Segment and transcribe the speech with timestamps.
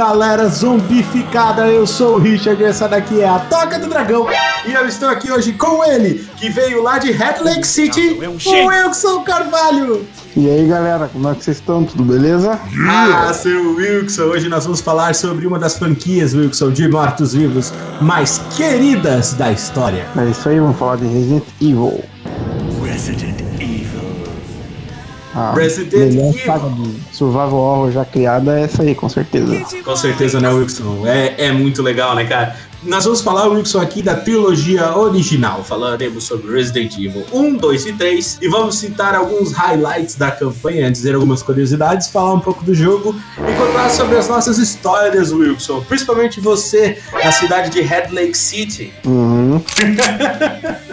[0.00, 4.26] Galera zombificada, eu sou o Richard e essa daqui é a Toca do Dragão
[4.66, 8.66] e eu estou aqui hoje com ele, que veio lá de Red Lake City, o
[8.66, 10.06] Wilson Carvalho.
[10.34, 11.84] E aí galera, como é que vocês estão?
[11.84, 12.58] Tudo beleza?
[12.88, 17.70] Ah, seu Wilson, hoje nós vamos falar sobre uma das franquias, Wilson, de mortos-vivos
[18.00, 20.06] mais queridas da história.
[20.16, 22.02] É isso aí, vamos falar de Resident Evil.
[25.34, 26.44] A Resident melhor Evil.
[26.44, 29.64] saga de survival horror já criada é essa aí, com certeza.
[29.84, 31.06] Com certeza, né, Wilson?
[31.06, 32.56] É, é muito legal, né, cara?
[32.82, 35.62] Nós vamos falar, Wilson, aqui da trilogia original.
[35.62, 38.38] Falaremos sobre Resident Evil 1, 2 e 3.
[38.40, 43.14] E vamos citar alguns highlights da campanha, dizer algumas curiosidades, falar um pouco do jogo
[43.36, 45.84] e contar sobre as nossas histórias, Wilson.
[45.86, 48.92] Principalmente você, na cidade de Red Lake City.
[49.04, 49.62] Uhum.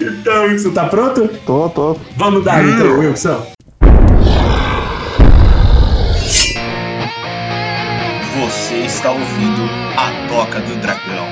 [0.00, 1.28] Então, Wilson, tá pronto?
[1.46, 1.96] Tô, tô.
[2.16, 3.55] Vamos dar então, Wilson.
[8.86, 9.62] Está ouvindo
[9.96, 11.26] a Toca do Dragão.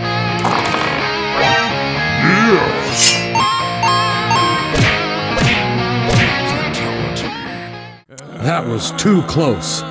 [8.43, 9.83] That was too close.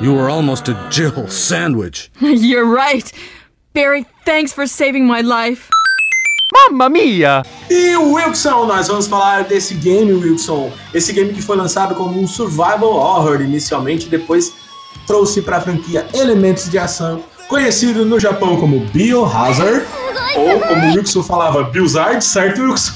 [0.00, 2.10] You were almost a Jill sandwich.
[2.20, 3.10] You're right.
[3.72, 5.70] Barry, thanks for saving my life.
[7.70, 10.70] E Wilson, nós vamos falar desse game, Wilson.
[10.94, 14.52] Esse game que foi lançado como um survival horror inicialmente, depois
[15.06, 19.84] trouxe para a franquia elementos de ação, conhecido no Japão como Biohazard,
[20.36, 22.92] ou como o Wilson falava, Biohazard, certo, Wilson?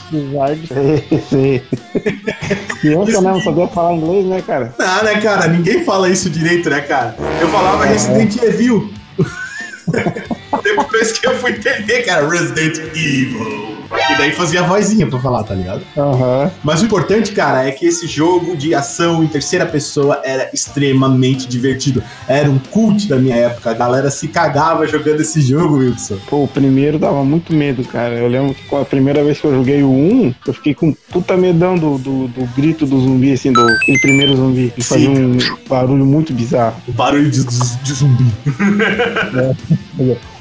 [1.10, 1.62] Esse.
[2.80, 4.74] Criança né, não sabia falar inglês, né, cara?
[4.78, 5.48] Ah, né, cara?
[5.48, 7.14] Ninguém fala isso direito, né, cara?
[7.40, 8.90] Eu falava Resident Evil.
[10.62, 13.69] Depois que eu fui entender, cara, Resident Evil.
[13.92, 15.82] E daí fazia a vozinha pra falar, tá ligado?
[15.96, 16.50] Aham.
[16.62, 21.48] Mas o importante, cara, é que esse jogo de ação em terceira pessoa era extremamente
[21.48, 22.02] divertido.
[22.28, 23.70] Era um cult da minha época.
[23.70, 26.18] A galera se cagava jogando esse jogo, Wilson.
[26.28, 28.14] Pô, o primeiro dava muito medo, cara.
[28.14, 31.36] Eu lembro que a primeira vez que eu joguei o 1, eu fiquei com puta
[31.36, 34.72] medão do, do, do grito do zumbi, assim, do aquele primeiro zumbi.
[34.74, 36.76] Que fazia um barulho muito bizarro.
[36.86, 38.26] O barulho de, de zumbi.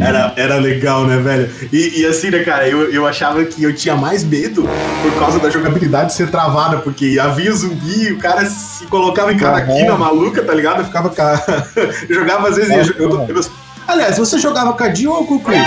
[0.00, 1.50] Era, era legal, né, velho?
[1.72, 4.62] E, e assim, né, cara, eu, eu achava que eu tinha mais medo
[5.02, 9.60] por causa da jogabilidade ser travada, porque havia zumbi, o cara se colocava em cada
[9.62, 10.80] quina maluca, tá ligado?
[10.80, 11.10] Eu ficava.
[11.10, 11.42] ca-
[12.08, 12.70] eu jogava às vezes.
[12.70, 13.44] eu- eu- eu-
[13.88, 15.66] Aliás, você jogava com a Jill ou com o Chris?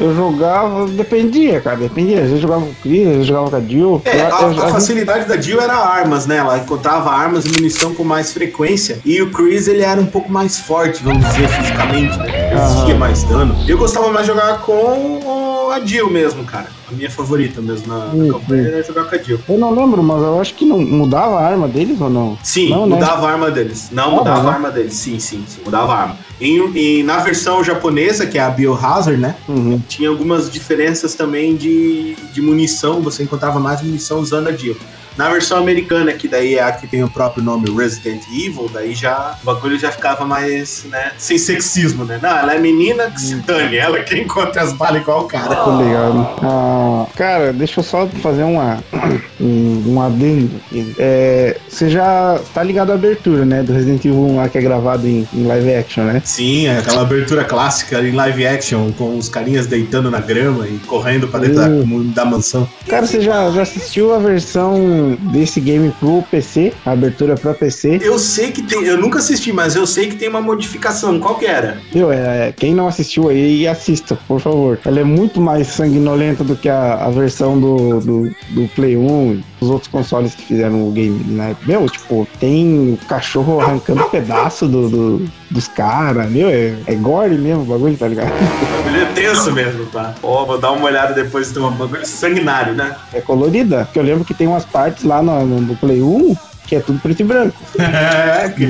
[0.00, 2.18] Eu jogava, dependia, cara, dependia.
[2.18, 4.02] Às vezes jogava com o Chris, às vezes jogava com a Jill.
[4.04, 6.36] É, Eu- a, eu- a vezes- facilidade da Jill era armas, né?
[6.38, 8.98] Ela encontrava armas e munição com mais frequência.
[9.04, 12.52] E o Chris, ele era um pouco mais forte, vamos dizer, fisicamente, né?
[12.54, 12.98] Aham.
[12.98, 13.56] mais dano.
[13.66, 15.20] Eu gostava mais de jogar com
[15.72, 16.66] a Jill mesmo, cara.
[16.90, 19.40] A minha favorita mesmo na, na Hum, campanha era jogar com a Jill.
[19.48, 22.38] Eu não lembro, mas eu acho que não mudava a arma deles ou não?
[22.42, 22.96] Sim, não, né?
[22.96, 23.88] mudava a arma deles.
[23.90, 24.48] Não, mudava né?
[24.50, 24.94] a arma deles.
[24.94, 25.60] Sim, sim, sim.
[25.64, 26.16] Mudava a arma.
[26.40, 29.34] E, e na versão japonesa, que é a Biohazard, né?
[29.48, 29.80] Uhum.
[29.88, 33.00] Tinha algumas diferenças também de, de munição.
[33.02, 34.76] Você encontrava mais munição usando a Jill.
[35.16, 38.94] Na versão americana, que daí é a que tem o próprio nome Resident Evil, daí
[38.94, 41.12] já o bagulho já ficava mais, né?
[41.18, 42.18] Sem sexismo, né?
[42.22, 45.54] Não, ela é menina que se dane, ela que encontra as balas igual o cara.
[45.56, 46.28] Tô ligado.
[46.42, 48.82] Ah, cara, deixa eu só fazer uma,
[49.40, 50.60] um, um adendo.
[50.98, 53.62] É, você já tá ligado à abertura, né?
[53.62, 56.22] Do Resident Evil 1 lá que é gravado em, em live action, né?
[56.24, 60.78] Sim, é aquela abertura clássica em live action, com os carinhas deitando na grama e
[60.86, 61.68] correndo pra dentro da,
[62.14, 62.68] da mansão.
[62.88, 65.01] Cara, você já, já assistiu a versão
[65.32, 66.72] desse game pro PC?
[66.86, 67.98] A abertura pra PC?
[68.02, 71.18] Eu sei que tem, eu nunca assisti, mas eu sei que tem uma modificação.
[71.20, 71.78] Qual que era?
[71.94, 74.78] Meu, é, quem não assistiu aí, assista, por favor.
[74.84, 79.32] Ela é muito mais sanguinolenta do que a, a versão do, do, do Play 1
[79.34, 81.54] e dos outros consoles que fizeram o game, né?
[81.66, 87.36] Meu, tipo, tem o cachorro arrancando pedaço do, do- dos caras, meu, é, é gore
[87.36, 88.32] mesmo o bagulho, tá ligado?
[88.72, 90.14] O bagulho é tenso mesmo, tá?
[90.22, 92.96] Ó, vou dar uma olhada depois, tem um bagulho sanguinário, né?
[93.12, 93.84] É colorida.
[93.84, 96.80] Porque eu lembro que tem umas partes lá no, no, no Play 1 que é
[96.80, 97.56] tudo preto e branco.
[97.78, 98.66] É, que...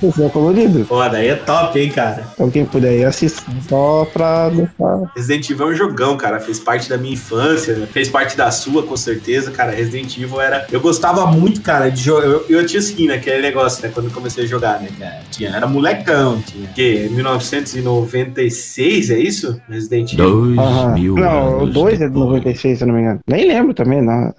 [0.00, 0.84] PC é colorido.
[0.84, 2.24] Pô, daí é top, hein, cara?
[2.34, 5.02] Então quem puder aí assista só pra deixar.
[5.16, 6.40] Resident Evil é um jogão, cara.
[6.40, 9.72] Fez parte da minha infância, fez parte da sua, com certeza, cara.
[9.72, 10.66] Resident Evil era.
[10.70, 12.26] Eu gostava muito, cara, de jogar.
[12.26, 13.14] Eu, eu tinha assim, né?
[13.14, 13.90] Aquele negócio, né?
[13.92, 15.20] Quando eu comecei a jogar, né, cara?
[15.30, 16.68] Tinha, era molecão, tinha.
[16.68, 17.08] Que?
[17.10, 19.60] 1996, é isso?
[19.68, 20.30] Resident Evil.
[20.30, 20.94] Dois Aham.
[20.94, 22.26] mil Não, o anos 2 é de depois.
[22.28, 23.20] 96, se eu não me engano.
[23.28, 24.34] Nem lembro também, não.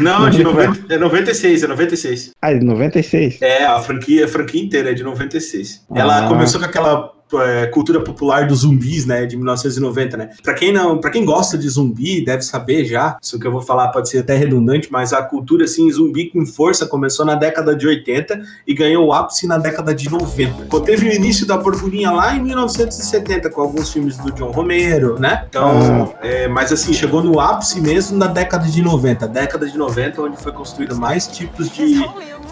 [0.00, 2.07] Não, de 90, é 96, é 96.
[2.40, 3.42] Ah, é de 96?
[3.42, 5.86] É, a franquia, a franquia inteira é de 96.
[5.90, 5.98] Ah.
[5.98, 10.30] Ela começou com aquela é, cultura popular dos zumbis, né, de 1990, né?
[10.42, 13.16] Para quem não, para quem gosta de zumbi, deve saber já.
[13.20, 16.44] Isso que eu vou falar pode ser até redundante, mas a cultura assim zumbi com
[16.46, 20.66] força começou na década de 80 e ganhou o ápice na década de 90.
[20.84, 25.44] Teve o início da burburinha lá em 1970 com alguns filmes do John Romero, né?
[25.48, 30.22] Então, é, mas assim chegou no ápice mesmo na década de 90, década de 90
[30.22, 32.04] onde foi construído mais tipos de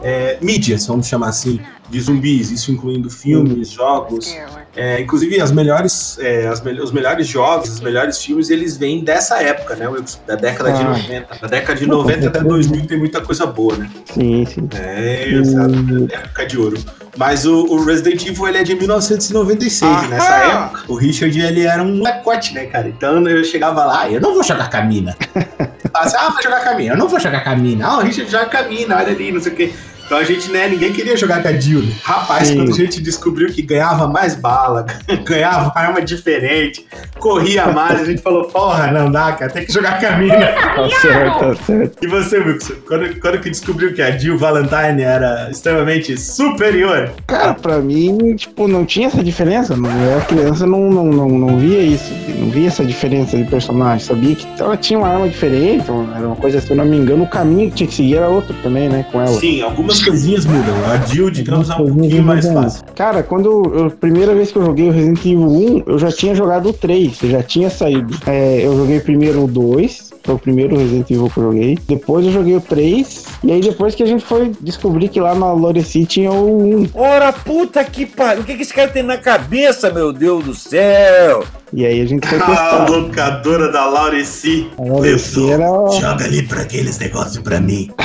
[0.03, 4.35] é, mídias, vamos chamar assim, de zumbis, isso incluindo filmes, jogos.
[4.75, 9.03] É, inclusive, as melhores, é, as me os melhores jogos, os melhores filmes, eles vêm
[9.03, 9.87] dessa época, né?
[10.27, 10.91] Da década de Ah.
[10.91, 11.35] 90.
[11.41, 13.89] Da década de 90 até 2000 tem muita coisa boa, né?
[14.13, 14.69] Sim, sim.
[14.75, 15.73] É, exato.
[16.13, 16.77] época de ouro.
[17.17, 20.03] Mas o, o Resident Evil ele é de 1996.
[20.05, 22.89] e Nessa época, o Richard ele era um molecote, né, cara?
[22.89, 25.17] Então eu chegava lá, eu não vou jogar com a mina.
[25.93, 26.93] Fala assim, ah, vai jogar com a mina.
[26.95, 27.87] Eu não vou jogar com a mina.
[27.87, 29.73] Ah, o Richard joga com a mina, olha ali, não sei o quê.
[30.07, 31.83] Então a gente, né, ninguém queria jogar com a Jill.
[31.83, 31.93] né?
[32.03, 32.57] Rapaz, Sim.
[32.57, 34.87] quando a gente descobriu que ganhava mais bala,
[35.27, 36.87] ganhava arma diferente,
[37.19, 40.37] corria mais, a gente falou, porra, não dá, cara, tem que jogar com a mina.
[40.77, 41.99] Tá certo, tá certo.
[42.03, 47.11] E você, Wilson, quando, quando que descobriu que a Jill Valentine era extremamente superior?
[47.27, 49.75] Cara, pra mim, tipo, não tinha essa diferença.
[49.77, 52.13] Não, eu era criança, não, não, não, não via isso.
[52.39, 54.07] Não via essa diferença de personagem.
[54.07, 57.25] Sabia que ela tinha uma arma diferente, era uma coisa, se eu não me engano,
[57.25, 59.41] o caminho que tinha que seguir era outro também, né, com ela.
[59.41, 60.75] Sim, algumas coisinhas mudam.
[60.91, 62.85] A Jill, digamos, é um pouquinho mais fácil.
[62.95, 66.11] Cara, quando eu, a primeira vez que eu joguei o Resident Evil 1, eu já
[66.11, 68.17] tinha jogado o 3, eu já tinha saído.
[68.27, 71.79] É, eu joguei primeiro o 2, foi o primeiro Resident Evil que eu joguei.
[71.89, 75.35] Depois eu joguei o 3, e aí depois que a gente foi descobrir que lá
[75.35, 76.89] na Loreci tinha o 1.
[76.95, 78.43] Ora, puta que pariu.
[78.43, 81.45] O que, que esse cara tem na cabeça, meu Deus do céu?
[81.73, 82.89] E aí a gente foi A testar.
[82.91, 84.69] locadora da Laureci.
[84.79, 85.67] A Laureci era.
[85.91, 87.91] Joga ali pra aqueles negócios pra mim.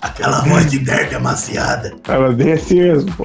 [0.00, 1.92] Aquela voz de nerd amaciada.
[2.08, 3.24] Ela bem assim mesmo, pô.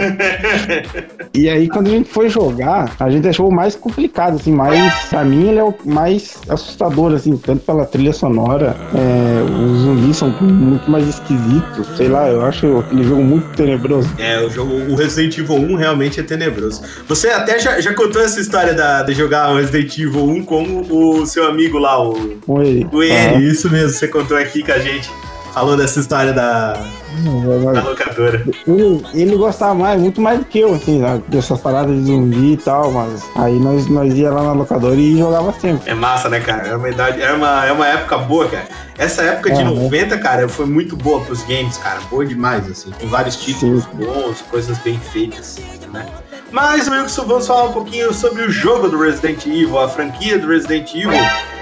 [1.33, 4.93] E aí, quando a gente foi jogar, a gente achou o mais complicado, assim, mais.
[5.09, 8.75] Pra mim, ele é o mais assustador, assim, tanto pela trilha sonora.
[8.93, 11.87] é, os zumbis são muito mais esquisitos.
[11.95, 14.09] Sei lá, eu acho aquele jogo muito tenebroso.
[14.17, 16.81] É, o jogo, o Resident Evil 1 realmente é tenebroso.
[17.07, 20.81] Você até já, já contou essa história da, de jogar o Resident Evil 1 com
[20.89, 22.87] o seu amigo lá, o, Com ele.
[22.91, 23.47] o N.
[23.49, 25.09] Isso mesmo, você contou aqui com a gente.
[25.53, 28.43] Falou dessa história da, da locadora.
[28.67, 31.23] Ele, ele gostava mais, muito mais do que eu, assim, sabe?
[31.27, 35.17] dessas paradas de zumbi e tal, mas aí nós, nós ia lá na locadora e
[35.17, 35.89] jogava sempre.
[35.89, 36.67] É massa, né, cara?
[36.67, 38.67] É uma idade, é uma, é uma época boa, cara.
[38.97, 39.75] Essa época de Aham.
[39.75, 41.99] 90, cara, foi muito boa pros games, cara.
[42.09, 42.91] Boa demais, assim.
[42.91, 44.05] Com vários títulos Sim.
[44.05, 45.57] bons, coisas bem feitas,
[45.91, 46.05] né?
[46.51, 50.47] Mas, Wilson, vamos falar um pouquinho sobre o jogo do Resident Evil, a franquia do
[50.47, 51.11] Resident Evil.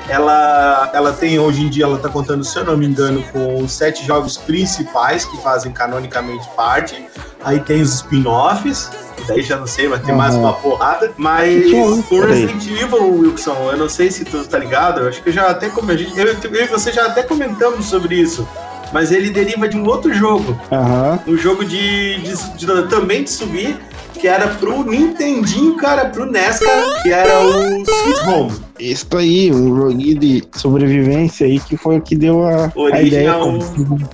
[0.10, 3.62] Ela, ela tem, hoje em dia, ela tá contando, se eu não me engano, com
[3.62, 7.06] os sete jogos principais que fazem canonicamente parte.
[7.44, 8.90] Aí tem os spin-offs,
[9.28, 10.44] daí já não sei, vai ter mais Aham.
[10.44, 11.12] uma porrada.
[11.18, 12.22] Mas o.
[12.22, 15.48] Resident Evil, Wilson, eu não sei se tu tá ligado, eu acho que eu já
[15.50, 18.48] até come- a gente- eu, eu e você já até comentamos sobre isso.
[18.94, 20.58] Mas ele deriva de um outro jogo.
[20.72, 21.20] Aham.
[21.28, 23.78] Um jogo de, de- de- também de subir,
[24.28, 28.52] que era pro Nintendinho, cara, pro NES, cara, que era o Sweet Home.
[28.78, 33.08] Isso aí, um joguinho de sobrevivência aí que foi o que deu a, a Origem
[33.08, 33.32] ideia.
[33.32, 33.58] ao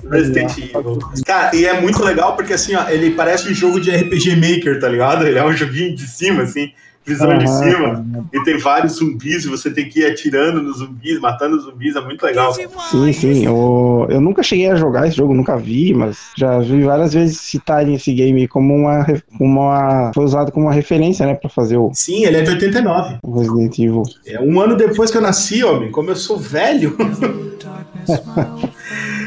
[0.08, 1.00] Resident Evil.
[1.26, 4.78] Cara, e é muito legal porque assim, ó, ele parece um jogo de RPG Maker,
[4.78, 5.26] tá ligado?
[5.26, 6.70] Ele é um joguinho de cima, assim,
[7.04, 7.46] visão de Aham.
[7.46, 8.06] cima.
[8.32, 11.94] E tem vários zumbis e você tem que ir atirando nos zumbis, matando os zumbis,
[11.96, 12.52] é muito legal.
[12.54, 13.46] Sim, sim.
[13.46, 17.40] Eu, eu nunca cheguei a jogar esse jogo, nunca vi, mas já vi várias vezes
[17.40, 19.06] citarem esse game como uma,
[19.38, 20.12] uma.
[20.14, 23.18] Foi usado como uma referência, né, pra fazer o Sim, ele é de 89.
[23.22, 24.02] o Resident Evil.
[24.26, 25.90] É um ano depois que eu nasci, homem.
[25.90, 26.96] Como eu sou velho.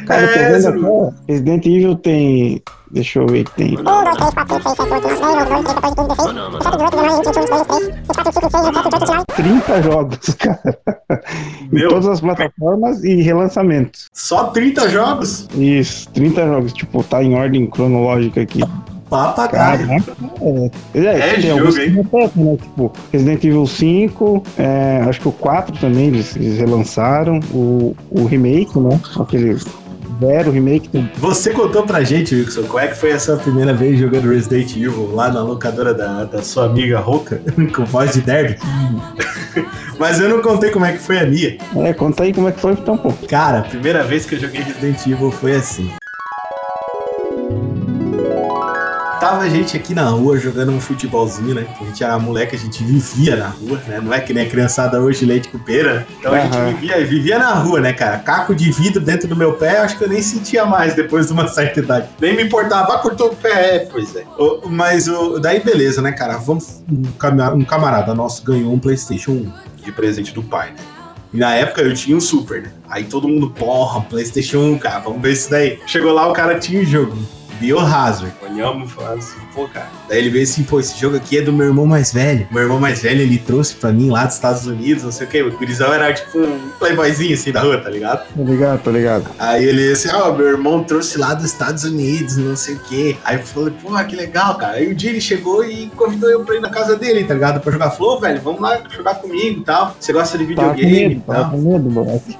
[0.08, 2.62] Cara, eu tô É, vendo Resident Evil tem.
[2.90, 3.78] Deixa eu ver que tem.
[9.36, 10.78] 30 jogos, cara.
[11.64, 11.90] em Meu.
[11.90, 14.08] todas as plataformas e relançamentos.
[14.14, 15.48] Só 30 jogos?
[15.56, 16.74] Isso, 30 jogos.
[16.74, 18.62] Tipo, tá em ordem cronológica aqui.
[19.10, 19.88] Papagaio.
[19.88, 21.00] Caraca, é.
[21.00, 21.90] É, É jogo, hein?
[21.92, 22.58] repetem, né?
[22.58, 27.40] Tipo, Resident Evil 5, é, acho que o 4 também eles, eles relançaram.
[27.54, 29.00] O, o remake, né?
[29.18, 29.58] Aquele
[30.20, 30.90] zero remake.
[30.90, 31.12] Tem...
[31.18, 34.72] Você contou pra gente, Wilson, qual é que foi a sua primeira vez jogando Resident
[34.72, 37.42] Evil lá na locadora da, da sua amiga Roca,
[37.76, 38.58] com voz de nerd?
[40.00, 41.58] Mas eu não contei como é que foi a minha.
[41.78, 43.12] É, conta aí como é que foi então, pô.
[43.28, 45.92] Cara, a primeira vez que eu joguei Resident Evil foi assim.
[49.28, 51.68] Tava a gente aqui na rua jogando um futebolzinho, né?
[51.82, 54.00] A gente era moleque, a gente vivia na rua, né?
[54.02, 56.08] Não é que nem a criançada hoje leite com pera.
[56.20, 58.18] Então a gente vivia, vivia na rua, né, cara?
[58.20, 61.34] Caco de vidro dentro do meu pé, acho que eu nem sentia mais depois de
[61.34, 62.08] uma certa idade.
[62.22, 64.24] Nem me importava, ah, cortou o pé, é, pois é.
[64.38, 66.38] O- mas o, daí beleza, né, cara?
[66.38, 67.04] Vamos, um,
[67.56, 69.52] um camarada nosso ganhou um PlayStation 1
[69.84, 70.78] de presente do pai, né?
[71.34, 72.72] E na época eu tinha um Super, né?
[72.90, 75.80] Aí todo mundo, porra, PlayStation 1, cara, vamos ver isso daí.
[75.86, 77.18] Chegou lá, o cara tinha o jogo.
[77.60, 78.34] Biohazard.
[78.42, 79.88] Olhamos e falamos assim, pô, cara.
[80.10, 82.48] Daí ele veio assim, pô, esse jogo aqui é do meu irmão mais velho.
[82.52, 85.30] Meu irmão mais velho, ele trouxe pra mim lá dos Estados Unidos, não sei o
[85.30, 85.42] quê.
[85.42, 88.26] O gurizão era tipo um playboyzinho assim da rua, tá ligado?
[88.36, 89.26] Tô ligado, tô ligado.
[89.40, 93.18] Aí ele assim, ó, meu irmão trouxe lá dos Estados Unidos, não sei o quê.
[93.26, 94.74] Aí eu falei, porra, que legal, cara.
[94.78, 97.60] Aí um dia ele chegou e convidou eu pra ir na casa dele, tá ligado?
[97.60, 97.92] Pra jogar.
[97.92, 99.96] Falou, "Ô, velho, vamos lá jogar comigo e tal.
[100.00, 101.36] Você gosta de Tava com videogame e medo, tal.
[101.36, 102.38] tava com medo, moleque.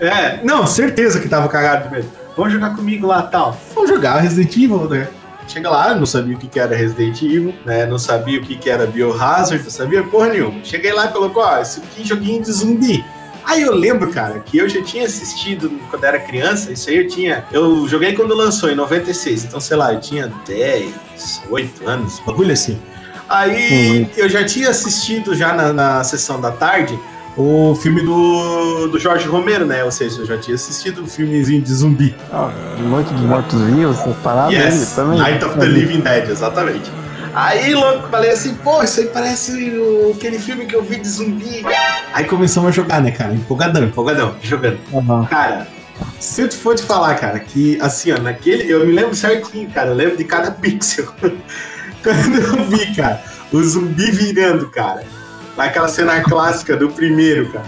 [0.00, 2.19] É, não, certeza que tava cagado de medo.
[2.40, 3.54] Vamos jogar comigo lá tal.
[3.74, 5.08] Vamos jogar Resident Evil, né?
[5.46, 7.84] Chega lá, não sabia o que, que era Resident Evil, né?
[7.84, 10.64] Não sabia o que, que era Biohazard, não sabia porra nenhuma.
[10.64, 13.04] Cheguei lá e colocou, ó, esse aqui é joguinho de zumbi.
[13.44, 17.08] Aí eu lembro, cara, que eu já tinha assistido quando era criança, isso aí eu
[17.08, 17.44] tinha.
[17.52, 22.54] Eu joguei quando lançou, em 96, então sei lá, eu tinha 10, 8 anos, bagulho
[22.54, 22.80] assim.
[23.28, 26.98] Aí eu já tinha assistido já na, na sessão da tarde
[27.40, 29.82] o filme do, do Jorge Romero, né?
[29.84, 32.14] Ou seja, eu já tinha assistido o filmezinho de zumbi.
[32.32, 32.50] Ó,
[32.82, 35.18] Noite dos Mortos Vivos, essas paradas aí Yes, também.
[35.18, 36.90] Night of the Living Dead, exatamente.
[37.32, 41.08] Aí, louco, falei assim, pô, isso aí parece o- aquele filme que eu vi de
[41.08, 41.64] zumbi.
[42.12, 43.32] Aí começamos a jogar, né, cara?
[43.32, 44.78] Empolgadão, empolgadão, jogando.
[44.92, 45.24] Aham.
[45.26, 45.68] Cara,
[46.18, 48.68] se eu te for te falar, cara, que assim, ó, naquele.
[48.70, 49.90] Eu me lembro certinho, cara.
[49.90, 51.06] Eu lembro de cada pixel.
[52.02, 55.04] Quando eu vi, cara, o zumbi virando, cara.
[55.56, 57.66] Naquela cena clássica do primeiro, cara.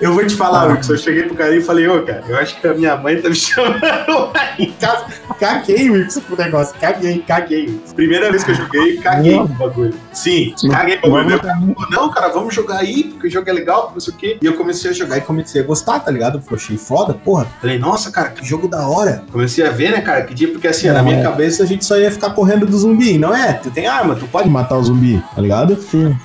[0.00, 0.72] Eu vou te falar, Ah.
[0.74, 0.94] Wilson.
[0.94, 3.28] Eu cheguei pro cara e falei, ô, cara, eu acho que a minha mãe tá
[3.28, 5.04] me chamando lá em casa.
[5.38, 6.74] Caguei, Wilson, pro negócio.
[6.80, 7.78] Caguei, caguei.
[7.94, 9.94] Primeira vez que eu joguei, caguei o bagulho.
[10.12, 10.68] Sim, Sim.
[10.68, 11.40] caguei o bagulho.
[11.42, 14.38] Vamos- não, cara, vamos jogar aí, porque o jogo é legal, não sei o quê.
[14.42, 16.38] E eu comecei a jogar e comecei a gostar, tá ligado?
[16.40, 17.46] Porque eu achei foda, porra.
[17.60, 19.22] Falei, nossa, cara, que jogo da hora.
[19.30, 20.92] Comecei a ver, né, cara, que dia, porque assim, É.
[20.92, 23.18] na minha cabeça a gente só ia ficar correndo do zumbi.
[23.18, 25.80] Não é, tu tem arma, tu pode matar o zumbi, tá ligado?
[25.80, 26.16] Sim.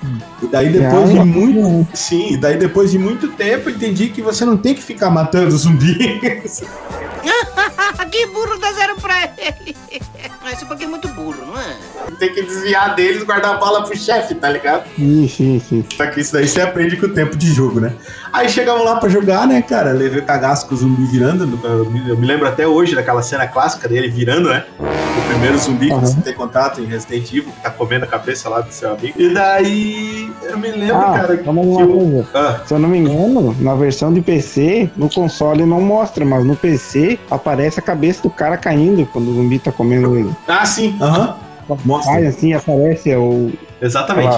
[0.42, 1.88] E daí depois É, de muito.
[1.96, 5.10] Sim, e daí depois de muito tempo eu entendi que você não tem que ficar
[5.10, 5.96] matando zumbi.
[8.12, 9.76] que burro dá zero pra ele.
[10.52, 11.76] Esse porque é muito burro, não é?
[12.20, 14.86] tem que desviar deles e guardar a bala pro chefe, tá ligado?
[14.98, 15.86] Isso, isso.
[15.96, 17.94] Só que isso daí você aprende com o tempo de jogo, né?
[18.36, 19.92] Aí chegamos lá pra jogar, né, cara?
[19.94, 21.58] Levei o cagaço com o zumbi virando.
[21.64, 24.66] Eu me, lembro até hoje daquela cena clássica dele virando, né?
[24.78, 26.02] O primeiro zumbi que Uhum.
[26.02, 29.14] você tem contato em Resident Evil, que tá comendo a cabeça lá do seu amigo.
[29.18, 32.26] E daí eu me lembro, Ah, cara, que eu.
[32.34, 36.44] Ah, Se eu não me engano, na versão de PC, no console não mostra, mas
[36.44, 40.32] no PC aparece a cabeça do cara caindo quando o zumbi tá comendo ele.
[40.46, 41.36] ah, sim, aham.
[41.84, 42.14] Mostra.
[42.14, 43.52] Cai assim, aparece o.
[43.82, 44.34] Exatamente.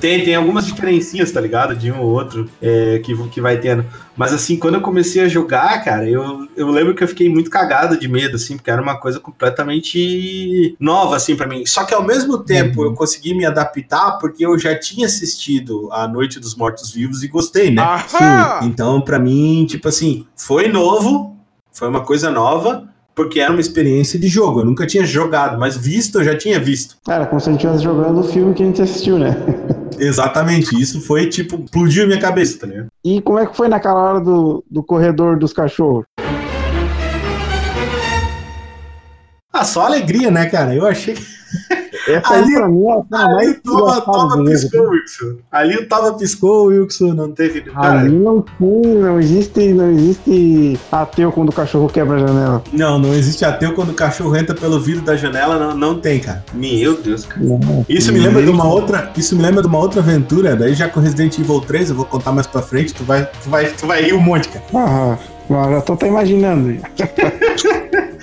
[0.00, 1.74] Tem, tem algumas diferencinhas, tá ligado?
[1.74, 3.84] De um ou outro é, que, que vai tendo.
[4.16, 7.50] Mas assim, quando eu comecei a jogar, cara, eu, eu lembro que eu fiquei muito
[7.50, 11.64] cagado de medo, assim, porque era uma coisa completamente nova, assim, pra mim.
[11.66, 16.06] Só que ao mesmo tempo eu consegui me adaptar porque eu já tinha assistido A
[16.08, 17.82] Noite dos Mortos Vivos e gostei, né?
[18.64, 21.36] Então, pra mim, tipo assim, foi novo,
[21.72, 22.88] foi uma coisa nova.
[23.16, 24.60] Porque era uma experiência de jogo.
[24.60, 26.96] Eu nunca tinha jogado, mas visto eu já tinha visto.
[27.02, 29.34] Cara, como se a gente estivesse jogando o filme que a gente assistiu, né?
[29.98, 30.78] Exatamente.
[30.78, 32.88] Isso foi tipo, explodiu a minha cabeça, tá ligado?
[33.02, 36.04] E como é que foi naquela hora do, do corredor dos cachorros?
[39.50, 40.74] Ah, só alegria, né, cara?
[40.74, 41.14] Eu achei
[42.08, 45.36] Essa aí Ali- pra mim é a mais o Tava, piscou, Wilson.
[45.50, 47.62] Ali o Tava piscou, Wilson não teve.
[47.62, 52.62] Cara, Ali não tem, não existe, não existe ateu quando o cachorro quebra a janela.
[52.72, 56.20] não, não existe ateu quando o cachorro entra pelo vidro da janela, não, não tem,
[56.20, 56.44] cara.
[56.54, 57.40] Meu Deus, cara.
[57.44, 57.84] Não.
[57.88, 59.10] Isso me lembra de uma outra.
[59.16, 60.54] Isso me lembra de uma outra aventura.
[60.56, 63.50] Daí já com Resident Evil 3, eu vou contar mais pra frente, tu vai, tu
[63.50, 64.64] vai, tu vai rir um monte, cara.
[64.74, 65.16] Ah,
[65.48, 66.76] mas já tô até imaginando.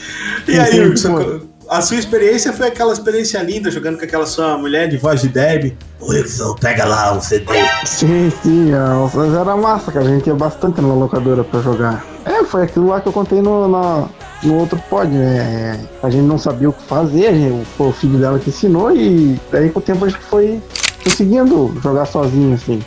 [0.47, 1.41] E aí, Wilson.
[1.77, 5.27] A sua experiência foi aquela experiência linda jogando com aquela sua mulher de voz de
[5.29, 5.73] Deb.
[6.01, 7.45] Wilson, pega lá o CD.
[7.85, 10.05] Sim, sim, a- mas era massa, cara.
[10.05, 12.05] A gente ia bastante na locadora pra jogar.
[12.25, 14.07] É, foi aquilo lá que eu contei no, na-
[14.43, 15.79] no outro pod, né?
[16.01, 18.95] A gente não sabia o que fazer, a gente, foi o filho dela que ensinou
[18.95, 20.61] e daí com o tempo a gente foi
[21.03, 22.81] conseguindo jogar sozinho, assim.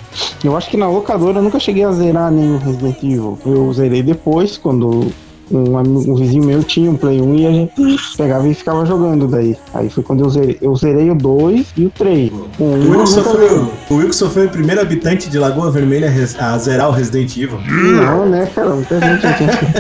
[0.45, 3.39] Eu acho que na locadora eu nunca cheguei a zerar nenhum Resident Evil.
[3.45, 5.11] Eu zerei depois, quando
[5.51, 7.73] um, amigo- um vizinho meu tinha um Play 1 e a gente
[8.17, 9.57] pegava e ficava jogando daí.
[9.75, 10.59] Aí foi quando eu zerei.
[10.61, 12.33] Eu zerei o 2 e o 3.
[12.33, 16.59] O O 1 Wilson, foi, o- Wilson foi o primeiro habitante de Lagoa Vermelha a
[16.59, 17.61] zerar o Resident Evil.
[17.67, 18.71] Não, né, cara?
[18.71, 19.21] Muita gente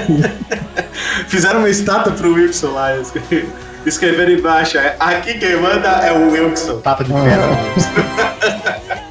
[0.06, 0.32] tinha.
[1.28, 2.90] Fizeram uma estátua pro Wilson lá.
[3.87, 6.78] escreveram embaixo, é, aqui quem manda é o Wilson.
[6.80, 8.87] Tapa de pedra.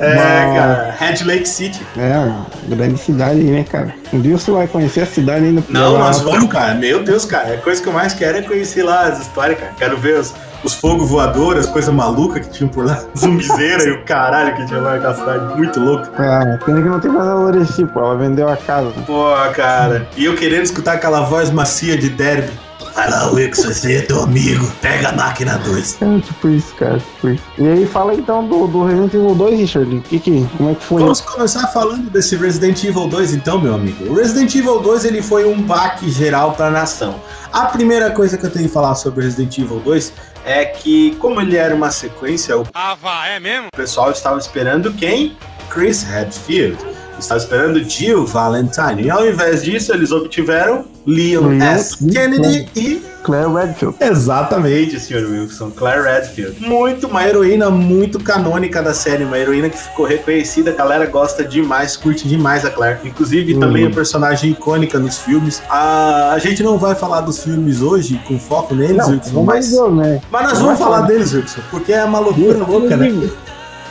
[0.00, 1.80] É, cara, Red Lake City.
[1.96, 3.94] É, grande cidade, né, cara?
[4.12, 5.62] Um dia você vai conhecer a cidade ainda.
[5.68, 6.74] Não, nós vamos, cara.
[6.74, 7.54] Meu Deus, cara.
[7.54, 9.72] A coisa que eu mais quero é conhecer lá as histórias, cara.
[9.78, 13.00] Quero ver os, os fogos voadores, as coisas malucas que tinham por lá.
[13.16, 15.56] Zumbizeira e o caralho que tinha lá naquela cidade.
[15.56, 16.08] Muito louco.
[16.18, 18.00] Ah, pena que não tem mais a Loreci, pô.
[18.00, 18.90] Ela vendeu a casa.
[19.06, 20.08] Pô, cara.
[20.16, 22.50] E eu querendo escutar aquela voz macia de derby.
[22.98, 24.68] Vai lá, Wilson, esse é teu amigo.
[24.82, 26.02] Pega a máquina 2.
[26.02, 26.98] É tipo isso, cara.
[26.98, 27.44] Tipo isso.
[27.56, 29.96] E aí, fala então do, do Resident Evil 2, Richard.
[29.98, 31.02] O que que, como é que foi?
[31.02, 34.04] Vamos começar falando desse Resident Evil 2 então, meu amigo.
[34.10, 37.14] O Resident Evil 2 ele foi um baque geral para a nação.
[37.52, 40.12] A primeira coisa que eu tenho que falar sobre Resident Evil 2
[40.44, 43.68] é que, como ele era uma sequência, o Ah, vá, é mesmo?
[43.76, 45.36] pessoal estava esperando quem?
[45.70, 46.76] Chris Hadfield.
[47.18, 49.02] Estava esperando Jill Valentine.
[49.02, 51.96] E ao invés disso, eles obtiveram Leon Leon S.
[52.06, 53.96] Kennedy e Claire Redfield.
[54.00, 55.26] Exatamente, Sr.
[55.30, 55.70] Wilson.
[55.70, 56.62] Claire Redfield.
[56.64, 61.44] Muito, uma heroína muito canônica da série, uma heroína que ficou reconhecida, a galera gosta
[61.44, 63.00] demais, curte demais a Claire.
[63.04, 63.60] Inclusive, Uhum.
[63.60, 65.60] também é personagem icônica nos filmes.
[65.68, 69.72] A, a gente não vai falar dos filmes hoje, com foco neles, Não, Wilson, mas,
[69.92, 70.20] né?
[70.30, 71.06] mas nós Não vamos falar falar.
[71.08, 73.28] deles, Wilson, porque é uma loucura louca, né?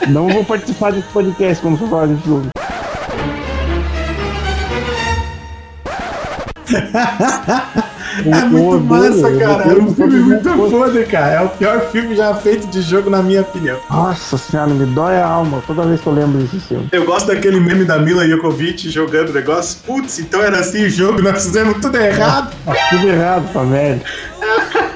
[0.08, 2.48] Não vou participar desse podcast quando for falar de filme.
[8.26, 9.64] É muito odeio, massa, cara.
[9.64, 11.34] É um filme muito foda, cara.
[11.34, 13.78] É o pior filme já feito de jogo, na minha opinião.
[13.88, 16.88] Nossa senhora, me dói a alma toda vez que eu lembro desse filme.
[16.90, 19.78] Eu gosto daquele meme da Mila Jokovic jogando o negócio.
[19.86, 22.54] Putz, então era assim o jogo, nós fizemos tudo errado.
[22.64, 24.00] Tá tudo errado, tá velho.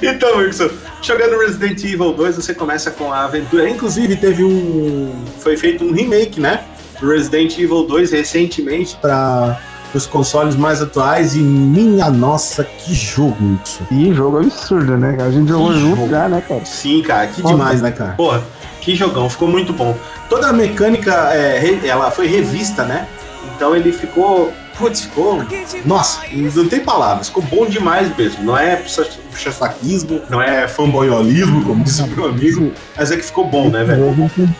[0.00, 0.70] Então, Wilson,
[1.02, 3.68] jogando Resident Evil 2, você começa com a aventura.
[3.68, 5.12] Inclusive, teve um.
[5.38, 6.64] Foi feito um remake, né?
[6.98, 9.60] Do Resident Evil 2 recentemente para
[9.96, 11.34] os consoles mais atuais.
[11.34, 13.84] E minha nossa, que jogo, Wilson.
[13.90, 15.16] E jogo absurdo, né?
[15.20, 16.08] A gente jogou Que junto jogo.
[16.10, 16.64] já, né, cara?
[16.64, 18.12] Sim, cara, que demais, né, cara?
[18.12, 18.42] Porra,
[18.80, 19.96] que jogão, ficou muito bom.
[20.28, 23.06] Toda a mecânica, é, ela foi revista, né?
[23.54, 24.52] Então ele ficou.
[24.78, 25.44] Putz, ficou.
[25.84, 26.20] Nossa,
[26.54, 28.42] não tem palavras, ficou bom demais mesmo.
[28.44, 33.22] Não é puxa- puxa-saquismo, não é fanboyolismo, como disse o meu amigo, mas é que
[33.22, 34.14] ficou bom, né, velho?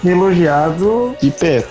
[0.05, 1.65] Elogiado de pé.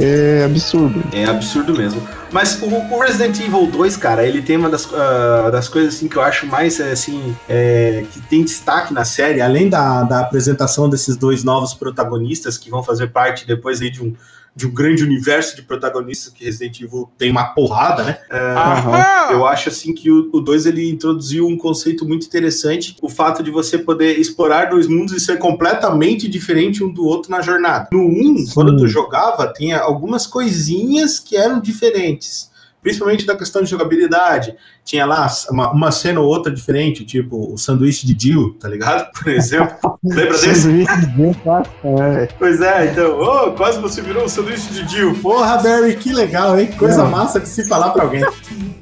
[0.00, 1.02] É absurdo.
[1.12, 2.00] É absurdo mesmo.
[2.30, 6.08] Mas o, o Resident Evil 2, cara, ele tem uma das, ah, das coisas assim
[6.08, 10.20] que eu acho mais é, assim é, que tem destaque na série, além da, da
[10.20, 14.14] apresentação desses dois novos protagonistas que vão fazer parte depois aí de um,
[14.58, 18.18] de um grande universo de protagonistas que Resident Evil tem uma porrada, né?
[18.28, 19.30] Aham.
[19.30, 23.52] Eu acho assim que o 2 ele introduziu um conceito muito interessante, o fato de
[23.52, 27.88] você poder explorar dois mundos e ser completamente diferente um do outro na jornada.
[27.92, 32.47] No 1, um, quando tu jogava, tinha algumas coisinhas que eram diferentes.
[32.82, 34.54] Principalmente da questão de jogabilidade.
[34.84, 39.10] Tinha lá uma, uma cena ou outra diferente, tipo o sanduíche de Jill, tá ligado?
[39.18, 39.98] Por exemplo.
[40.02, 40.62] Lembra desse?
[40.62, 41.62] Sanduíche de tá?
[41.84, 42.28] É.
[42.38, 45.14] Pois é, então, ô, quase você virou um sanduíche de Jill.
[45.16, 46.68] Porra, Barry, que legal, hein?
[46.78, 47.10] Coisa Não.
[47.10, 48.24] massa de se falar pra alguém.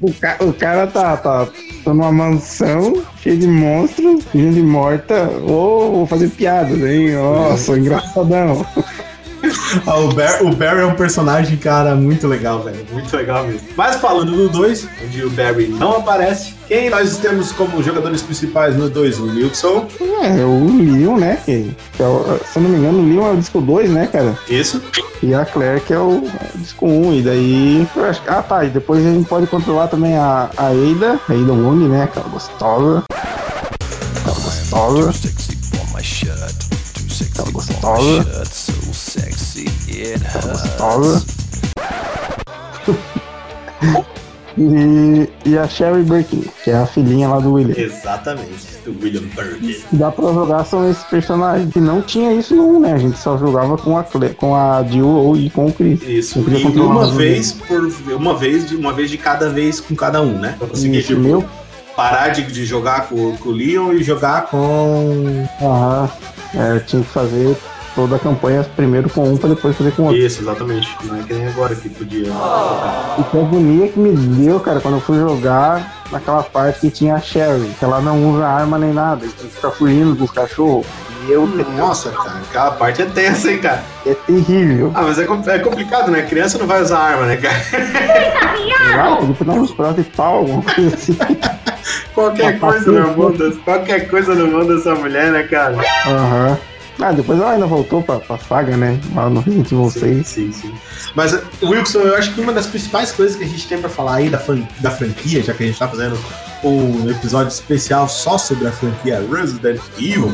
[0.02, 1.46] O, ca- o cara tá, tá,
[1.82, 5.28] tá numa mansão cheia de monstros, gente morta.
[5.42, 7.14] Ô, vou fazer piadas, hein?
[7.14, 8.64] Nossa, engraçadão.
[9.86, 12.84] Ah, o, Bar- o Barry é um personagem, cara, muito legal, velho.
[12.92, 13.60] Muito legal mesmo.
[13.76, 18.76] Mas falando do 2, onde o Barry não aparece, quem nós temos como jogadores principais
[18.76, 19.18] no 2?
[19.20, 19.86] O Wilson.
[20.22, 21.38] É, o Leon, né?
[21.44, 24.08] Que, é o- se eu não me engano, o Leon é o disco 2, né,
[24.10, 24.38] cara?
[24.48, 24.80] Isso.
[25.22, 27.12] E a Claire que é o é o disco 1.
[27.14, 27.88] E daí.
[27.96, 28.64] eu acho ah, tá.
[28.64, 32.04] E depois a gente pode controlar também a, a Ada, a Ada Wong, né?
[32.04, 33.04] Aquela gostosa.
[33.10, 35.12] Aquela gostosa.
[37.36, 38.42] Aquela gostosa.
[40.24, 41.26] Aquela gostosa.
[44.58, 47.74] E, e a Sherry Birkin, que é a filhinha lá do William.
[47.76, 48.78] Exatamente.
[48.86, 51.70] Do William que dá pra jogar são esses personagens.
[51.70, 52.92] Que não tinha isso no 1, né?
[52.94, 56.00] A gente só jogava com a, Cle- com a Jill ou e com o Chris.
[56.04, 56.38] Isso.
[56.48, 57.92] E uma um vez por.
[58.14, 60.54] Uma vez, de, uma vez de cada vez com cada um, né?
[60.58, 61.44] Pra conseguir, Isso, tipo, meu.
[61.94, 65.46] parar de, de jogar com, com o Leon e jogar com.
[65.60, 66.08] Aham.
[66.56, 67.54] É, tinha que fazer
[67.96, 70.18] toda a campanha primeiro com um pra depois fazer com outro.
[70.18, 70.94] Isso, exatamente.
[71.02, 72.28] Não é que nem agora que podia.
[73.18, 77.14] E que agonia que me deu, cara, quando eu fui jogar naquela parte que tinha
[77.14, 80.30] a Sherry, que ela não usa arma nem nada, e tem que ficar fugindo dos
[80.30, 80.86] cachorros.
[81.26, 83.82] E eu Nossa, cara, aquela parte é tensa, hein, cara.
[84.04, 84.92] é terrível.
[84.94, 86.22] Ah, mas é, é complicado, né?
[86.22, 87.56] Criança não vai usar arma, né, cara?
[89.20, 91.16] Tem que dar uns pratos pau, alguma coisa assim.
[92.14, 95.76] Qualquer coisa no mundo, qualquer coisa no mundo dessa mulher, né, cara?
[96.06, 96.58] Aham.
[97.00, 98.98] Ah, depois ela ainda voltou pra, pra saga, né?
[99.14, 100.26] Lá no Resident Evil 6.
[100.26, 100.74] Sim, sim.
[101.14, 104.16] Mas, Wilson, eu acho que uma das principais coisas que a gente tem pra falar
[104.16, 106.18] aí da, fran- da franquia, já que a gente tá fazendo
[106.64, 110.32] um episódio especial só sobre a franquia Resident Evil,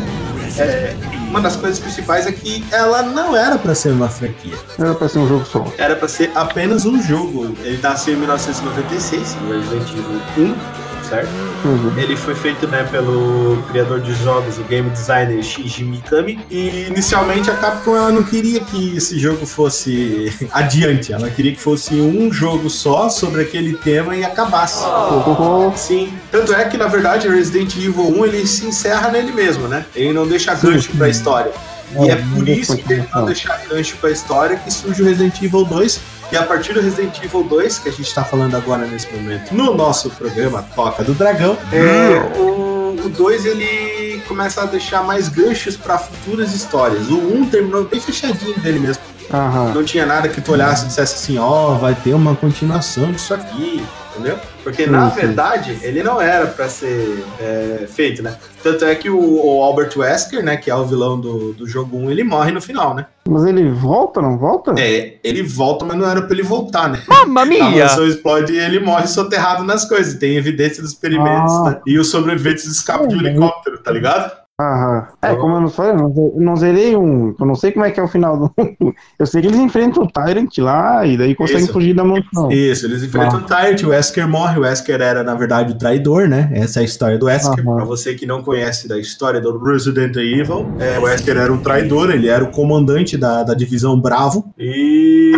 [0.57, 0.94] é,
[1.29, 4.55] uma das coisas principais é que ela não era pra ser uma franquia.
[4.79, 5.66] Era pra ser um jogo só.
[5.79, 7.57] Era pra ser apenas um jogo.
[7.64, 10.82] Ele nasceu em 1996, o Resident Evil 1
[11.12, 11.29] certo?
[11.64, 11.92] Uhum.
[11.96, 16.40] Ele foi feito né, pelo criador de jogos, o game designer Shinji Mikami.
[16.51, 21.61] E inicialmente a Capcom ela não queria que esse jogo fosse adiante, ela queria que
[21.61, 24.85] fosse um jogo só sobre aquele tema e acabasse.
[24.85, 25.72] Oh.
[25.77, 26.12] Sim.
[26.31, 29.85] Tanto é que, na verdade, Resident Evil 1 ele se encerra nele mesmo, né?
[29.94, 31.53] Ele não deixa gancho pra história.
[32.00, 35.40] E é por isso que ele não deixa gancho pra história que surge o Resident
[35.42, 36.00] Evil 2.
[36.31, 39.55] E a partir do Resident Evil 2, que a gente tá falando agora nesse momento,
[39.55, 45.28] no nosso programa Toca do Dragão, é, o, o 2 ele começa a deixar mais
[45.28, 47.09] ganchos pra futuras histórias.
[47.09, 49.02] O 1 terminou bem fechadinho dele mesmo.
[49.33, 49.72] Aham.
[49.74, 53.35] Não tinha nada que tu olhasse e dissesse assim, ó, vai ter uma continuação disso
[53.35, 54.38] aqui, entendeu?
[54.62, 58.37] Porque na verdade ele não era pra ser é, feito, né?
[58.62, 61.96] Tanto é que o, o Albert Wesker, né, que é o vilão do, do jogo
[61.96, 63.07] 1, ele morre no final, né?
[63.29, 64.75] Mas ele volta, não volta?
[64.79, 67.03] É, ele volta, mas não era pra ele voltar, né?
[67.09, 67.64] Mamma A mia!
[67.85, 70.14] mansão explode e ele morre soterrado nas coisas.
[70.14, 71.64] Tem evidência dos experimentos, Ah.
[71.70, 71.81] né?
[71.87, 73.27] E os sobreviventes escapam de um Uhum.
[73.27, 74.41] helicóptero, tá ligado?
[74.62, 75.09] Aham.
[75.20, 77.35] É, como eu não falei, eu não, zerei um.
[77.38, 78.53] Eu não sei como é que é o final do.
[79.18, 81.72] Eu sei que eles enfrentam o Tyrant lá e daí conseguem Isso.
[81.72, 82.51] fugir da mansão.
[82.51, 86.29] Isso, eles enfrentam o Tyrant, o Wesker morre, o Wesker era, na verdade, o traidor,
[86.29, 86.51] né?
[86.53, 87.66] Essa é a história do Wesker.
[87.66, 87.77] Aham.
[87.77, 91.59] Pra você que não conhece da história do Resident Evil, é, o Wesker era um
[91.59, 94.53] traidor, ele era o comandante da, da divisão Bravo.
[94.59, 95.33] E.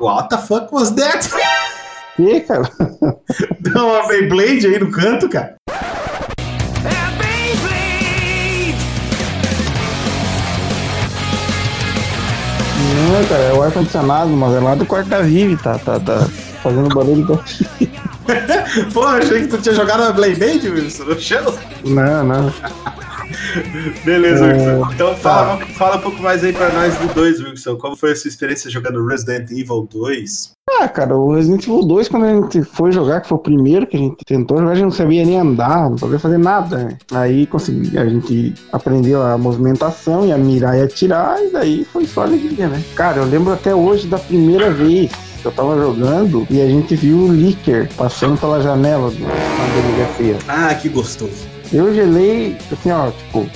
[0.00, 1.28] What the fuck was that?
[2.16, 2.70] Que, cara?
[3.60, 5.56] Dá uma Beyblade aí no canto, cara.
[13.26, 16.28] Cara, é o ar-condicionado, mas é lá do quarto da Vive, tá, tá, tá
[16.62, 17.26] fazendo barulho.
[18.92, 21.54] Pô, achei que tu tinha jogado uma Beyblade, Wilson, no chão.
[21.84, 22.52] Não, não.
[24.04, 24.92] Beleza, É, Wilson.
[24.92, 27.76] Então fala, fala um pouco mais aí pra nós do 2, Wilson.
[27.76, 30.54] Como foi a sua experiência jogando Resident Evil 2?
[30.80, 33.86] Ah, cara, o Resident Evil 2, quando a gente foi jogar, que foi o primeiro
[33.86, 36.78] que a gente tentou jogar, a gente não sabia nem andar, não sabia fazer nada,
[36.78, 36.98] né?
[37.12, 42.06] Aí consegui, a gente aprendeu a movimentação, e a mirar e atirar, e daí foi
[42.06, 42.82] só alegria, né?
[42.94, 45.10] Cara, eu lembro até hoje da primeira vez
[45.42, 49.82] que eu tava jogando e a gente viu o Licker passando pela janela do, da
[49.82, 50.38] delegacia.
[50.48, 51.53] Ah, que gostoso.
[51.74, 53.50] Eu gelei, assim, ó, tipo,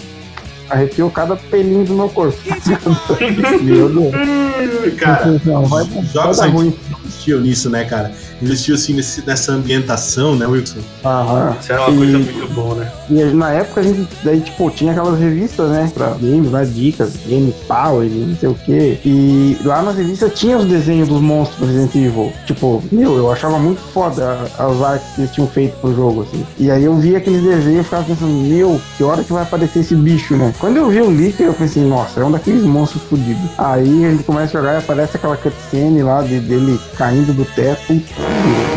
[0.69, 2.37] arrepiou cada pelinho do meu corpo.
[3.63, 4.95] meu Deus.
[4.99, 6.77] Cara, Não, vai, os vai dar ruim.
[6.91, 8.13] investiam nisso, né, cara?
[8.41, 10.79] Investiu assim nesse- nessa ambientação, né, Wilson?
[11.05, 11.57] Aham.
[11.61, 12.93] Isso era uma E- coisa muito boa, né?
[13.11, 17.13] E na época a gente, daí, tipo, tinha aquelas revistas, né, pra games, lá, dicas,
[17.27, 18.99] Game Power, e não sei o quê.
[19.05, 22.33] E lá nas revistas tinha os desenhos dos monstros do Resident Evil.
[22.47, 26.45] Tipo, meu, eu achava muito foda as artes que eles tinham feito pro jogo, assim.
[26.59, 29.81] E aí eu via aqueles desenhos e ficava pensando, meu, que hora que vai aparecer
[29.81, 30.53] esse bicho, né?
[30.59, 33.43] Quando eu vi o Licker, eu pensei, nossa, é um daqueles monstros fodidos.
[33.57, 37.45] Aí a gente começa a jogar e aparece aquela cutscene lá de- dele caindo do
[37.45, 37.79] teto.
[37.87, 38.05] Putz,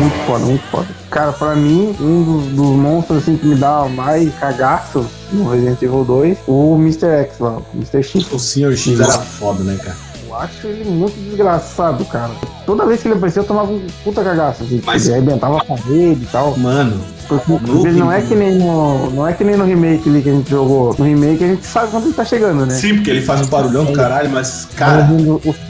[0.00, 0.86] Muito foda, muito foda.
[1.10, 5.80] Cara, pra mim, um dos, dos monstros assim que me dá mais cagaço no Resident
[5.82, 7.06] Evil 2, o Mr.
[7.06, 8.02] X lá, o Mr.
[8.02, 8.32] X.
[8.32, 8.76] O Sr.
[8.76, 9.96] X era foda, né, cara?
[10.26, 12.32] Eu acho ele muito desgraçado, cara.
[12.66, 14.80] Toda vez que ele aparecia, eu tomava um puta cagaço, assim.
[14.84, 16.56] Mas- Ele arrebentava a parede e tal.
[16.58, 19.10] Mano, Porque não é que nem no.
[19.10, 20.94] Não é que nem no remake ali que a gente jogou.
[20.98, 22.74] No remake a gente sabe quando ele tá chegando, né?
[22.74, 25.08] sim, porque ele faz um barulhão do caralho, mas, cara.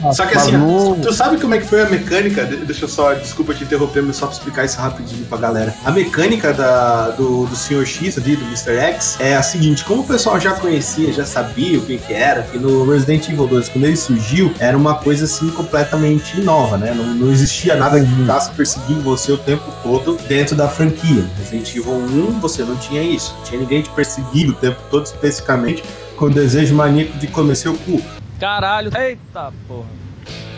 [0.09, 0.51] Os Só que assim,
[1.01, 2.43] tu sabe como é que foi a mecânica?
[2.45, 5.73] De- Deixa eu só, desculpa te interromper, mas só pra explicar isso rapidinho pra galera.
[5.85, 7.85] A mecânica da, do, do Sr.
[7.85, 8.75] X ali, do Mr.
[8.77, 12.41] X, é a seguinte: como o pessoal já conhecia, já sabia o que, que era,
[12.43, 16.82] que no Resident Evil 2, quando ele surgiu, era uma coisa assim completamente nova, né?
[16.91, 21.23] Não, não existia nada que ficasse perseguindo você o tempo todo dentro da franquia.
[21.37, 23.33] Resident Evil 1, você não tinha isso.
[23.37, 25.83] Não tinha ninguém te perseguindo o tempo todo, especificamente
[26.15, 28.01] com o desejo maníaco de comer seu cu.
[28.39, 28.91] Caralho.
[28.97, 30.02] Eita porra.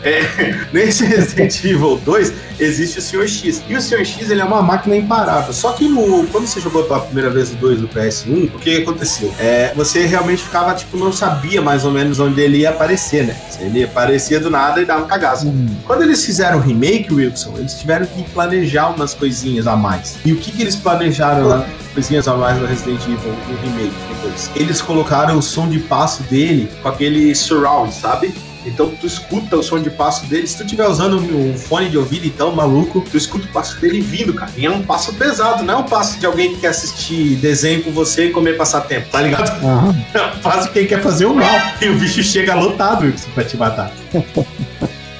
[0.72, 3.28] Nesse Resident Evil 2 existe o Sr.
[3.28, 3.62] X.
[3.68, 4.04] E o Sr.
[4.04, 5.52] X ele é uma máquina imparável.
[5.52, 8.82] Só que no, quando você jogou pela primeira vez o 2 no PS1, o que
[8.82, 9.34] aconteceu?
[9.38, 13.36] É, você realmente ficava, tipo, não sabia mais ou menos onde ele ia aparecer, né?
[13.60, 15.52] Ele aparecia do nada e dava um cagaço.
[15.84, 20.16] Quando eles fizeram o remake, Wilson, eles tiveram que planejar umas coisinhas a mais.
[20.24, 21.66] E o que, que eles planejaram lá?
[21.94, 24.50] Coisinhas a mais no Resident Evil, no remake depois.
[24.54, 28.34] Eles colocaram o som de passo dele com aquele surround, sabe?
[28.66, 30.46] Então tu escuta o som de passo dele.
[30.46, 34.00] Se tu estiver usando um fone de ouvido, então, maluco, tu escuta o passo dele
[34.00, 34.50] vindo, cara.
[34.56, 37.82] E é um passo pesado, não é um passo de alguém que quer assistir desenho
[37.82, 39.50] com você e comer passatempo, tá ligado?
[39.64, 39.96] Aham.
[40.16, 41.46] É um passo de quem quer fazer o mal.
[41.80, 43.92] E o bicho chega lotado pra te matar.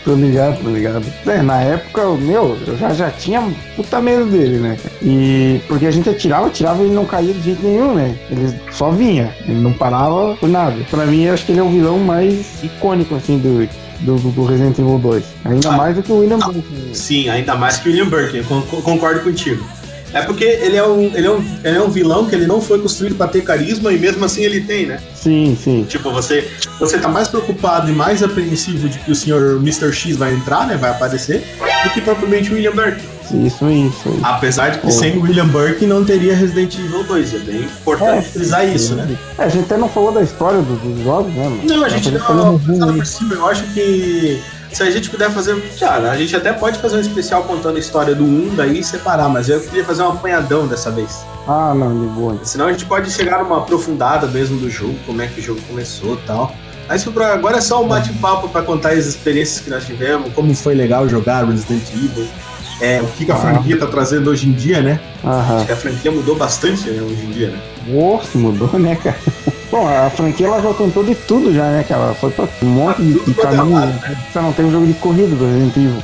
[0.06, 1.04] Tô ligado, tô ligado.
[1.26, 3.42] É, na época, meu, eu já, já tinha
[3.74, 4.76] puta medo dele, né?
[5.02, 8.16] E porque a gente atirava, atirava e ele não caía de jeito nenhum, né?
[8.30, 10.76] Ele só vinha, ele não parava por nada.
[10.88, 13.68] Pra mim, eu acho que ele é o vilão mais icônico, assim, do,
[14.02, 15.24] do, do Resident Evil 2.
[15.44, 15.76] Ainda Ah.
[15.76, 16.62] mais do que o William Burke.
[16.92, 18.44] Sim, ainda mais que o William Burke,
[18.84, 19.66] concordo contigo.
[20.12, 22.60] É porque ele é, um, ele, é um, ele é um vilão que ele não
[22.60, 24.98] foi construído pra ter carisma e mesmo assim ele tem, né?
[25.14, 25.84] Sim, sim.
[25.88, 29.92] Tipo, você, você tá mais preocupado e mais apreensivo de que o senhor Mr.
[29.92, 30.76] X vai entrar, né?
[30.76, 31.44] Vai aparecer,
[31.84, 33.02] do que propriamente o William Burke.
[33.26, 34.20] Isso isso aí.
[34.22, 34.90] Apesar de que Pô.
[34.92, 37.34] sem o William Burke não teria Resident Evil 2.
[37.34, 39.18] É bem importante É, frisar isso, né?
[39.36, 41.60] É, a gente até não falou da história do- dos jogos, né, mano?
[41.64, 42.96] Não, a gente passada aí.
[42.96, 43.34] por cima.
[43.34, 44.40] Eu acho que
[44.72, 45.56] se a gente puder fazer.
[45.78, 48.84] Cara, a gente até pode fazer um especial contando a história do 1 daí e
[48.84, 51.24] separar, mas eu queria fazer um apanhadão dessa vez.
[51.48, 52.38] Ah, não, de boa.
[52.42, 55.60] Senão a gente pode chegar numa aprofundada mesmo do jogo, como é que o jogo
[55.68, 56.54] começou e tal.
[56.88, 60.74] Mas agora é só um bate-papo pra contar as experiências que nós tivemos, como foi
[60.74, 62.26] legal jogar Resident Evil,
[62.80, 63.38] é, o que, a Ah.
[63.38, 65.00] franquia tá trazendo hoje em dia, né?
[65.24, 65.56] Aham.
[65.56, 67.58] Acho que a franquia mudou bastante né, hoje em dia, né?
[67.88, 69.16] Nossa, mudou, né, cara?
[69.70, 71.84] Bom, a franquia ela já tentou de tudo já, né?
[71.88, 73.80] Ela foi pra um monte de, de caminho.
[73.80, 74.16] né?
[74.32, 76.02] Você não tem um jogo de corrida do Resident Evil.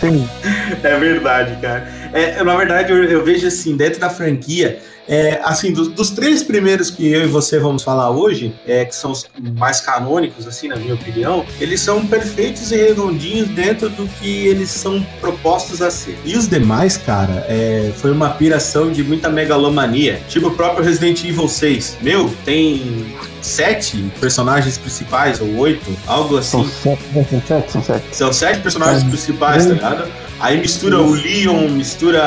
[0.00, 0.28] Tem.
[0.82, 1.86] É verdade, cara.
[2.12, 4.78] É, na verdade, eu, eu vejo assim, dentro da franquia,
[5.10, 8.94] é, assim, dos, dos três primeiros que eu e você vamos falar hoje, é, que
[8.94, 9.26] são os
[9.58, 14.70] mais canônicos, assim, na minha opinião, eles são perfeitos e redondinhos dentro do que eles
[14.70, 16.16] são propostos a ser.
[16.24, 20.20] E os demais, cara, é, foi uma piração de muita megalomania.
[20.28, 21.98] Tipo o próprio Resident Evil 6.
[22.00, 26.62] Meu, tem sete personagens principais, ou oito, algo assim.
[26.62, 27.26] né?
[27.28, 28.04] são sete, são sete.
[28.12, 29.08] São sete personagens É.
[29.08, 30.08] principais, tá ligado?
[30.38, 32.22] Aí mistura o Leon, mistura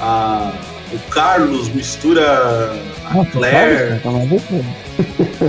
[0.00, 0.52] a,
[0.96, 2.72] o Carlos, mistura
[3.04, 4.00] a Claire.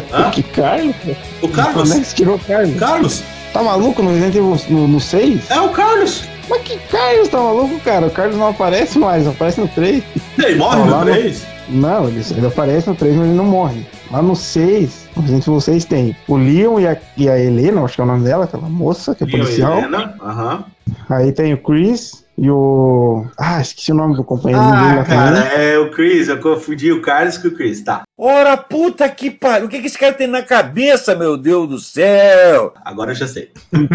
[0.09, 0.29] Tá?
[0.31, 0.95] Que Carlos?
[1.41, 1.89] O Carlos?
[1.89, 2.75] Como é que tirou o Carlos?
[2.77, 3.23] Carlos?
[3.53, 5.49] Tá maluco no Resident Evil no, no 6?
[5.49, 6.23] É o Carlos!
[6.49, 8.07] Mas que Carlos tá maluco, cara?
[8.07, 10.03] O Carlos não aparece mais, aparece no 3.
[10.37, 11.45] Ele morre no no- 3?
[11.69, 13.85] Não, ele, ele aparece no 3, mas ele não morre.
[14.11, 17.81] Lá no 6, no Resident Evil 6 tem o Leon e a, e a Helena,
[17.83, 19.79] acho que é o nome dela, aquela moça que é policial.
[20.21, 20.63] Aham.
[21.09, 23.25] Aí tem o Chris e o.
[23.37, 27.37] Ah, esqueci o nome do companheiro Ah, cara, é o Chris, eu confundi o Carlos
[27.37, 28.03] com o Chris, tá.
[28.17, 29.65] Ora, puta que pariu.
[29.65, 32.73] O que, que esse cara tem na cabeça, meu Deus do céu?
[32.85, 33.49] Agora eu já sei.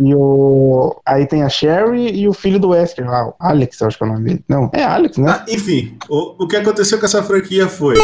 [0.00, 1.00] E o.
[1.04, 4.04] Aí tem a Sherry e o filho do Wesker lá, o Alex, eu acho que
[4.04, 4.44] é o nome dele.
[4.48, 5.28] Não, é Alex, né?
[5.28, 7.96] Ah, enfim, o, o que aconteceu com essa franquia foi.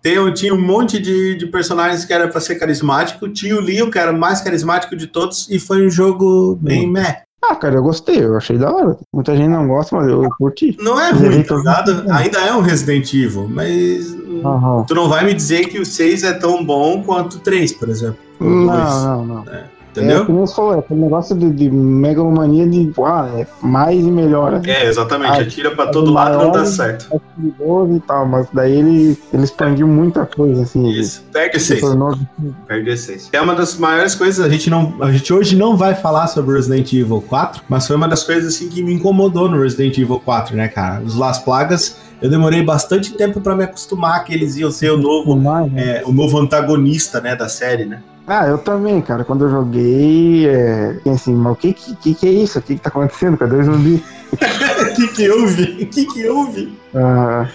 [0.00, 3.28] Tem, um- tinha um monte de, de personagens que era pra ser carismático.
[3.28, 6.88] Tinha o Leon, que era o mais carismático de todos, e foi um jogo bem
[6.88, 7.22] meh.
[7.50, 8.96] Ah, cara, eu gostei, eu achei da hora.
[9.12, 10.76] Muita gente não gosta, mas eu curti.
[10.80, 12.04] Não é ruim, tá ligado?
[12.10, 14.12] Ainda é um Resident Evil, mas.
[14.14, 14.84] hum, Aham.
[14.86, 17.88] Tu não vai me dizer que o 6 é tão bom quanto o 3, por
[17.88, 18.16] exemplo.
[18.40, 19.44] Não, não, não.
[19.52, 19.64] É,
[20.02, 20.26] Entendeu?
[20.26, 24.52] como você falou, é aquele negócio de, de megalomania de, ah, é mais e melhor.
[24.52, 24.62] né?
[24.66, 25.30] É, exatamente.
[25.38, 27.06] Ah, Atira pra todo lado não dá certo.
[27.12, 30.88] É perigoso e tal, mas daí ele, ele expandiu muita coisa, assim.
[30.90, 31.24] Isso.
[31.32, 31.80] Perde Se 6.
[31.80, 32.18] tornou-
[32.66, 33.30] Perde 6.
[33.32, 34.44] É uma das maiores coisas.
[34.44, 37.96] A gente, não, a gente hoje não vai falar sobre Resident Evil 4, mas foi
[37.96, 41.02] uma das coisas assim que me incomodou no Resident Evil 4, né, cara?
[41.02, 44.96] Os Las Plagas, eu demorei bastante tempo pra me acostumar que eles iam ser o
[44.96, 45.70] novo, né?
[45.76, 48.00] é, o novo antagonista, né, da série, né?
[48.26, 49.24] Ah, eu também, cara.
[49.24, 52.58] Quando eu joguei, é, assim, mas o que, que, que, é isso?
[52.58, 53.36] O que, que tá acontecendo?
[53.36, 54.02] Cadê o zumbi?
[54.32, 54.36] O
[54.96, 55.82] que que eu vi?
[55.82, 56.78] O que que eu vi?
[56.94, 57.46] Ah,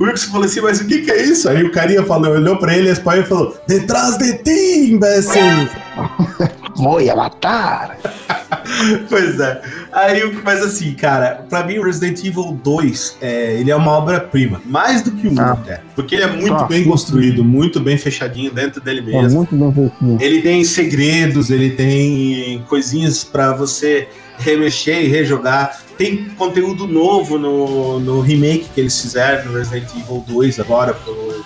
[0.00, 1.48] o Wilson falou assim, mas o que que é isso?
[1.48, 5.68] Aí o carinha falou, olhou pra ele, espanhol e falou, detrás de ti, imbecil!
[6.76, 7.98] vou matar!
[9.08, 9.60] Pois é.
[9.92, 13.92] Aí, o- mas assim, cara, pra mim o Resident Evil 2, é, ele é uma
[13.92, 14.60] obra-prima.
[14.64, 15.52] Mais do que o 1, Ah.
[15.52, 15.80] até.
[15.94, 19.38] Porque ele é muito Ah, bem construído, muito bem fechadinho dentro dele É mesmo.
[19.38, 20.18] muito bem.
[20.20, 25.78] Ele tem segredos, ele tem coisinhas pra você remexer e rejogar.
[25.96, 30.92] Tem conteúdo novo no, no remake que eles fizeram no Resident Evil 2 agora,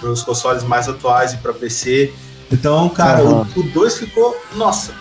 [0.00, 2.10] para os consoles mais atuais e pra PC.
[2.50, 4.92] Então, cara, o, o 2 ficou, nossa,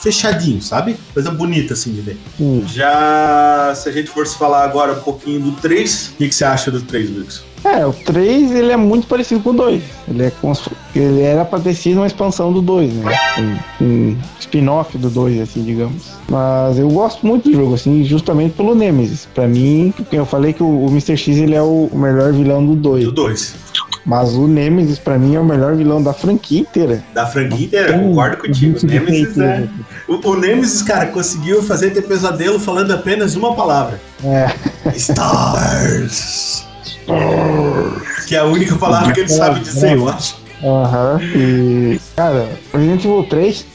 [0.00, 0.96] fechadinho, sabe?
[1.12, 2.18] Coisa bonita assim de ver.
[2.36, 2.64] Sim.
[2.66, 6.44] Já, se a gente fosse falar agora um pouquinho do 3, o que, que você
[6.44, 7.50] acha do 3, Lucas?
[7.62, 9.82] É, o 3 ele é muito parecido com o 2.
[10.08, 10.32] Ele, é
[10.94, 13.12] ele era pra ter sido uma expansão do 2, né?
[13.38, 16.04] Um, um spin-off do 2, assim, digamos.
[16.28, 19.28] Mas eu gosto muito do jogo, assim, justamente pelo Nemesis.
[19.34, 21.18] Pra mim, porque eu falei que o, o Mr.
[21.18, 23.04] X ele é o, o melhor vilão do 2.
[23.04, 23.54] Do 2.
[24.04, 27.02] Mas o Nemesis, pra mim, é o melhor vilão da franquia inteira.
[27.14, 28.78] Da franquia inteira, Tem concordo contigo.
[28.82, 29.58] O Nemesis, defeito, é...
[29.60, 29.68] né?
[30.08, 34.00] o, o Nemesis, cara, conseguiu fazer ter pesadelo falando apenas uma palavra.
[34.24, 34.50] É.
[34.96, 36.66] Stars.
[38.26, 40.36] Que é a única palavra que ele sabe dizer, eu acho.
[40.62, 41.20] Aham.
[41.34, 43.66] E, cara, Resident Evil 3,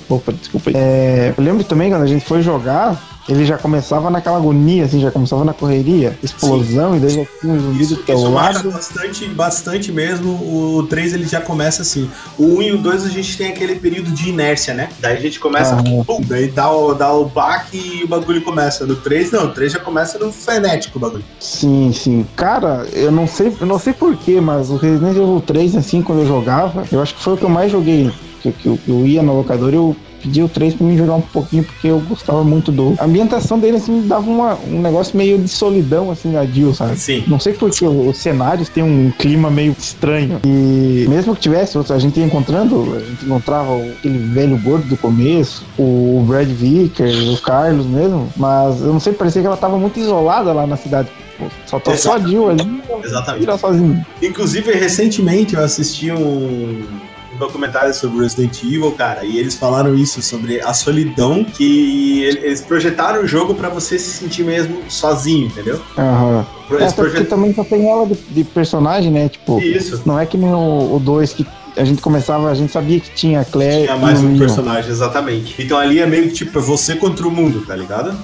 [0.08, 0.76] Opa, desculpa aí.
[0.76, 5.00] É, eu lembro também quando a gente foi jogar, ele já começava naquela agonia, assim,
[5.00, 8.30] já começava na correria, explosão, e daí já tinha um zumbi Isso, do teu isso
[8.30, 8.70] marca lado.
[8.72, 10.30] bastante, bastante mesmo.
[10.32, 12.10] O 3 ele já começa assim.
[12.36, 14.88] O 1 e o 2 a gente tem aquele período de inércia, né?
[15.00, 16.04] Daí a gente começa, Ah.
[16.04, 18.84] pum, daí dá o, dá o baque e o bagulho começa.
[18.84, 21.24] No 3, não, o 3 já começa no frenético o bagulho.
[21.38, 22.26] Sim, sim.
[22.34, 26.22] Cara, eu não sei, eu não sei porquê, mas o Resident Evil 3, assim, quando
[26.22, 28.10] eu jogava, eu acho que foi o que eu mais joguei.
[28.42, 31.20] Que, que eu, eu ia na locadora eu pedi o 3 pra mim jogar um
[31.20, 32.94] pouquinho, porque eu gostava muito do.
[32.98, 36.96] A ambientação dele, assim, dava uma, um negócio meio de solidão, assim, na Jill, sabe?
[36.96, 37.24] Sim.
[37.26, 40.40] Não sei porque os cenários têm um clima meio estranho.
[40.44, 44.96] E mesmo que tivesse, a gente ia encontrando, a gente encontrava aquele velho gordo do
[44.96, 49.76] começo, o Brad Vickers, o Carlos mesmo, mas eu não sei, parecia que ela tava
[49.76, 51.08] muito isolada lá na cidade.
[51.66, 53.58] Só tô só a Jill ali, Exatamente.
[53.58, 54.06] sozinho.
[54.22, 56.82] Inclusive, recentemente eu assisti um
[57.46, 62.60] documentário sobre Resident Evil, cara, e eles falaram isso, sobre a solidão que ele- eles
[62.60, 65.80] projetaram o jogo pra você se sentir mesmo sozinho, entendeu?
[65.98, 66.46] Aham.
[66.70, 69.28] É, Eles até porque também só tem ela de, de personagem, né?
[69.28, 70.00] Tipo, Isso.
[70.06, 73.40] não é que nem o 2 que a gente começava, a gente sabia que tinha
[73.40, 74.38] a Claire Tinha mais um Leon.
[74.38, 75.54] personagem, exatamente.
[75.62, 78.14] Então ali é meio que tipo, é você contra o mundo, tá ligado?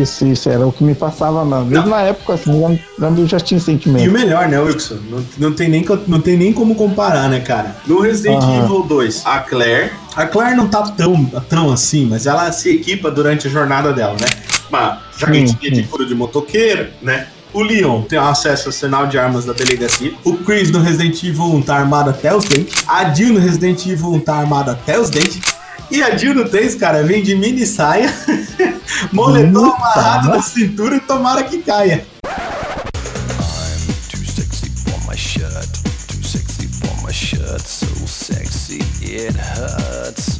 [0.00, 3.58] Isso, isso, era o que me passava na, mesmo na época, assim, eu já tinha
[3.58, 4.10] E o sentimento.
[4.10, 4.98] melhor, né, Wilson?
[5.10, 7.76] Não, não, tem nem, não tem nem como comparar, né, cara?
[7.86, 8.42] No Resident.
[8.42, 9.90] Evil 2, a Claire.
[10.16, 14.14] A Claire não tá tão, tão assim, mas ela se equipa durante a jornada dela,
[14.20, 14.26] né?
[14.68, 17.28] Uma jaquetinha de couro de motoqueiro, né?
[17.52, 20.12] O Leon tem acesso ao sinal de armas da delegacia.
[20.24, 22.84] O Chris no Resident Evil 1 tá armado até os dentes.
[22.86, 25.40] A Jill no Resident Evil 1 tá armada até os dentes.
[25.90, 28.12] E a Jill no 3, cara, vem de mini saia,
[29.10, 32.06] moletom Puta, amarrado na cintura e tomara que caia.
[34.10, 35.68] Too sexy for my shirt.
[36.08, 37.62] Too sexy for my shirt.
[37.62, 40.37] So sexy it hurts.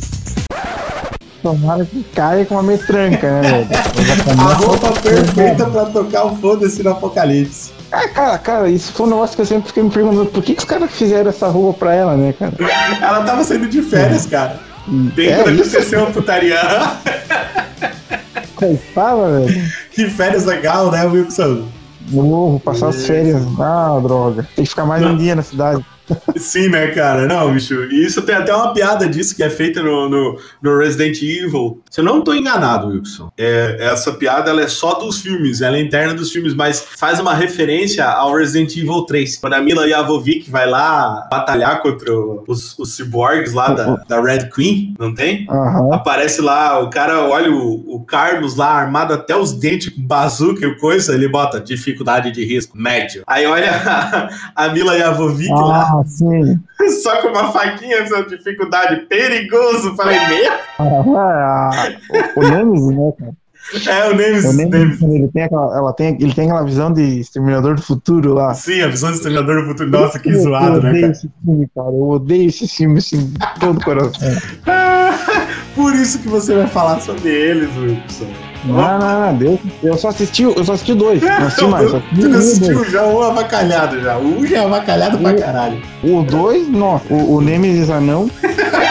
[1.48, 4.40] Tomara que caia com uma metranca, né, velho?
[4.40, 7.70] A roupa perfeita pra tocar o foda-se no apocalipse.
[7.90, 10.52] Ah, cara, cara, isso foi um negócio que eu sempre fiquei me perguntando, por que,
[10.52, 12.52] que os caras fizeram essa roupa pra ela, né, cara?
[13.00, 14.60] Ela tava saindo de férias, cara.
[14.86, 16.58] Bem É quando aconteceu a putaria.
[18.54, 19.72] Coitada, velho.
[19.90, 21.64] que férias legal, né, Wilson?
[22.08, 23.42] Vou passar as férias.
[23.58, 24.46] Ah, droga.
[24.54, 25.84] Tem que ficar mais um dia na cidade.
[26.36, 27.26] Sim, né, cara?
[27.26, 27.84] Não, bicho.
[27.90, 31.82] E isso tem até uma piada disso que é feita no, no, no Resident Evil.
[31.90, 35.76] Se eu não tô enganado, Wilson, é, essa piada ela é só dos filmes, ela
[35.76, 39.36] é interna dos filmes, mas faz uma referência ao Resident Evil 3.
[39.38, 42.12] Quando a Mila Jovovich vai lá batalhar contra
[42.46, 45.46] os, os cyborgs lá da, da Red Queen, não tem?
[45.50, 45.94] Aham.
[45.94, 50.66] Aparece lá, o cara olha o, o Carlos lá armado até os dentes com bazuca
[50.66, 53.22] e coisa, ele bota dificuldade de risco, médio.
[53.26, 54.28] Aí olha a,
[54.64, 56.58] a Mila Jovovich lá, Ah, sim.
[57.02, 59.94] só com uma faquinha, essa dificuldade perigoso.
[59.96, 60.52] Falei, meu?
[60.78, 61.70] Ah,
[62.36, 63.32] o, o Nemesis, né, cara?
[63.86, 64.50] É o Nemesis.
[64.50, 68.32] O Nemesis, ele tem, aquela, ela tem, ele tem aquela visão de Exterminador do Futuro
[68.32, 68.54] lá.
[68.54, 69.90] Sim, a visão do Exterminador do Futuro.
[69.90, 71.12] Nossa, que Eu- zoado, eu né, odeio cara?
[71.12, 71.88] esse filme, cara.
[71.88, 74.28] Eu odeio esse filme, assim, de todo o coração.
[75.74, 78.47] Por isso que você vai falar sobre eles, Wilson.
[78.64, 79.60] Não, não, não, Deus.
[79.82, 81.22] Eu só assisti, eu só assisti o dois.
[81.22, 81.90] Não assisti mais.
[81.90, 84.16] Só assisti Tu não o assistiu já um avacalhado já.
[84.16, 85.82] O um já é avacalhado pra caralho.
[86.02, 87.04] O dois, nossa.
[87.12, 88.30] O, o Nemesis anão.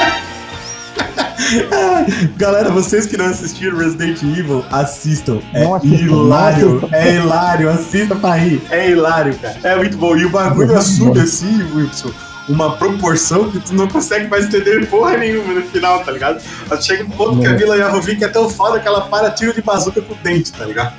[2.35, 5.39] Galera, vocês que não assistiram Resident Evil, assistam.
[5.53, 6.89] É hilário.
[6.91, 7.69] É hilário.
[7.69, 8.61] Assista pra rir.
[8.69, 9.57] É hilário, cara.
[9.63, 10.15] É muito bom.
[10.17, 12.11] E o bagulho É assume assim, Wilson.
[12.47, 16.41] Uma proporção que tu não consegue mais entender porra nenhuma no final, tá ligado?
[16.69, 17.57] Mas Chega um ponto que a É.
[17.57, 20.63] Mila Jovovich é tão foda que ela para tiro de bazuca com o dente, tá
[20.65, 20.93] ligado?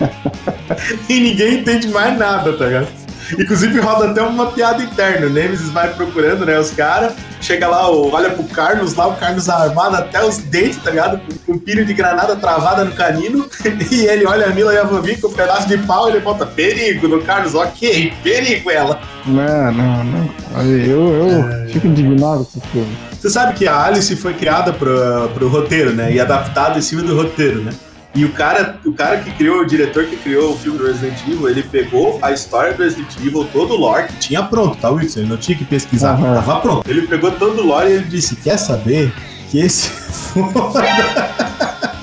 [1.08, 3.03] e ninguém entende mais nada, tá ligado?
[3.38, 5.26] Inclusive roda até uma piada interna.
[5.26, 7.12] O Nemesis vai procurando, né, os caras.
[7.40, 11.20] Chega lá, olha pro Carlos lá, o Carlos armado até os dentes, tá ligado?
[11.44, 13.46] Com um pino de granada travada no canino.
[13.90, 17.22] E ele olha a Mila Jovovich com um pedaço de pau ele bota perigo no
[17.22, 17.54] Carlos.
[17.54, 19.00] Ok, perigo ela.
[19.26, 20.30] Não, não, não.
[20.62, 21.66] Eu, eu É.
[21.68, 22.96] fico indignado com esse filme.
[23.20, 26.12] Você sabe que a Alice foi criada pro, pro roteiro, né?
[26.12, 27.72] E adaptada em cima do roteiro, né?
[28.14, 31.18] E o cara, o cara que criou, o diretor que criou o filme do Resident
[31.26, 34.88] Evil, ele pegou a história do Resident Evil, todo o lore, que tinha pronto, tá,
[34.88, 35.20] Wilson?
[35.20, 36.34] Ele não tinha que pesquisar, Aham.
[36.36, 36.88] tava pronto.
[36.88, 39.12] Ele pegou todo o lore e ele disse: Quer saber
[39.50, 39.90] que esse?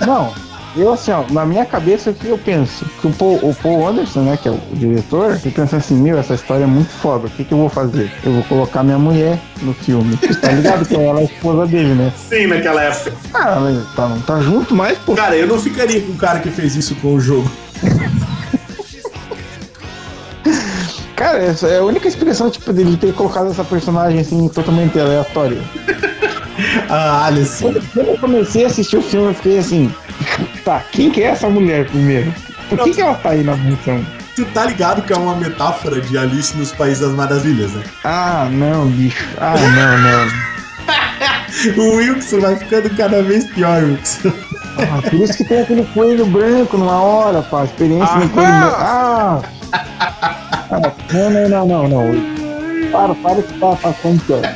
[0.06, 0.34] Não,
[0.76, 2.86] eu assim, ó, na minha cabeça o que eu penso?
[3.02, 6.18] Que o Paul, o Paul Anderson, né, que é o diretor, ele pensa assim, meu,
[6.18, 8.12] essa história é muito foda, o que, que eu vou fazer?
[8.24, 10.18] Eu vou colocar minha mulher no filme.
[10.18, 12.14] Tá ligado que ela é a esposa dele, né?
[12.16, 13.14] Sim, naquela época.
[13.34, 15.14] Ah, mas tá, não tá junto mais, pô.
[15.16, 17.50] Cara, eu não ficaria com o cara que fez isso com o jogo.
[21.16, 25.62] Cara, essa é a única expressão, tipo, dele ter colocado essa personagem assim, totalmente aleatória.
[26.90, 27.64] Ah, Alice.
[27.64, 29.92] Quando quando eu comecei a assistir o filme, eu fiquei assim,
[30.64, 32.34] tá, quem que é essa mulher primeiro?
[32.70, 34.06] Por que, que ela tá aí na mansão?
[34.36, 37.84] Tu tá ligado que é uma metáfora de Alice nos Países das Maravilhas, né?
[38.04, 39.26] Ah, não, bicho.
[39.40, 40.52] Ah, não, não.
[41.78, 44.32] O Wilson vai ficando cada vez pior, Wilson.
[44.78, 47.66] Ah, por isso que tem aquele coelho branco numa hora, pá.
[47.66, 48.76] Experiência no coelho branco.
[48.80, 49.42] Ah!
[49.74, 52.41] Ah, Não, não, não, não, não.
[52.92, 54.42] Para, para que tá passando pior.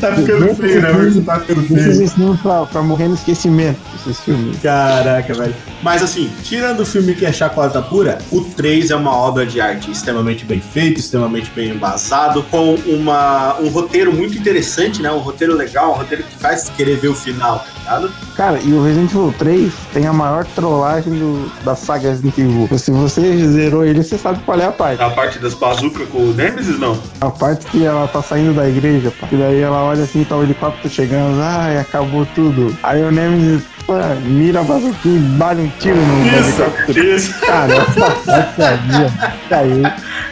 [0.00, 1.22] Tá ficando feio, né, Wilson?
[1.22, 1.90] Tá ficando feio.
[1.90, 4.58] esses filmes pra, pra morrer no esquecimento, esses filmes.
[4.60, 5.54] Caraca, velho.
[5.82, 9.60] Mas assim, tirando o filme que é chacota pura, o 3 é uma obra de
[9.60, 15.10] arte extremamente bem feito, extremamente bem embasado, com uma, um roteiro muito interessante, né?
[15.10, 18.12] Um roteiro legal, um roteiro que faz querer ver o final, tá ligado?
[18.38, 22.68] Cara, e o Resident Evil 3 tem a maior trollagem do, da saga Resident Evil.
[22.78, 25.02] Se você zerou ele, você sabe qual é a parte.
[25.02, 26.96] A parte das bazucas com o Nemesis, não?
[27.20, 29.26] A parte que ela tá saindo da igreja, pá.
[29.32, 32.72] E daí ela olha assim, tá o helicóptero chegando, ai, acabou tudo.
[32.80, 37.16] Aí o Nemesis pô, mira a bazuquinha e bate um tiro no helicóptero.
[37.16, 37.40] isso.
[37.40, 39.82] Cara, essa parte aí, caiu.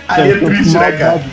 [0.06, 1.24] Aí é triste, né, cara?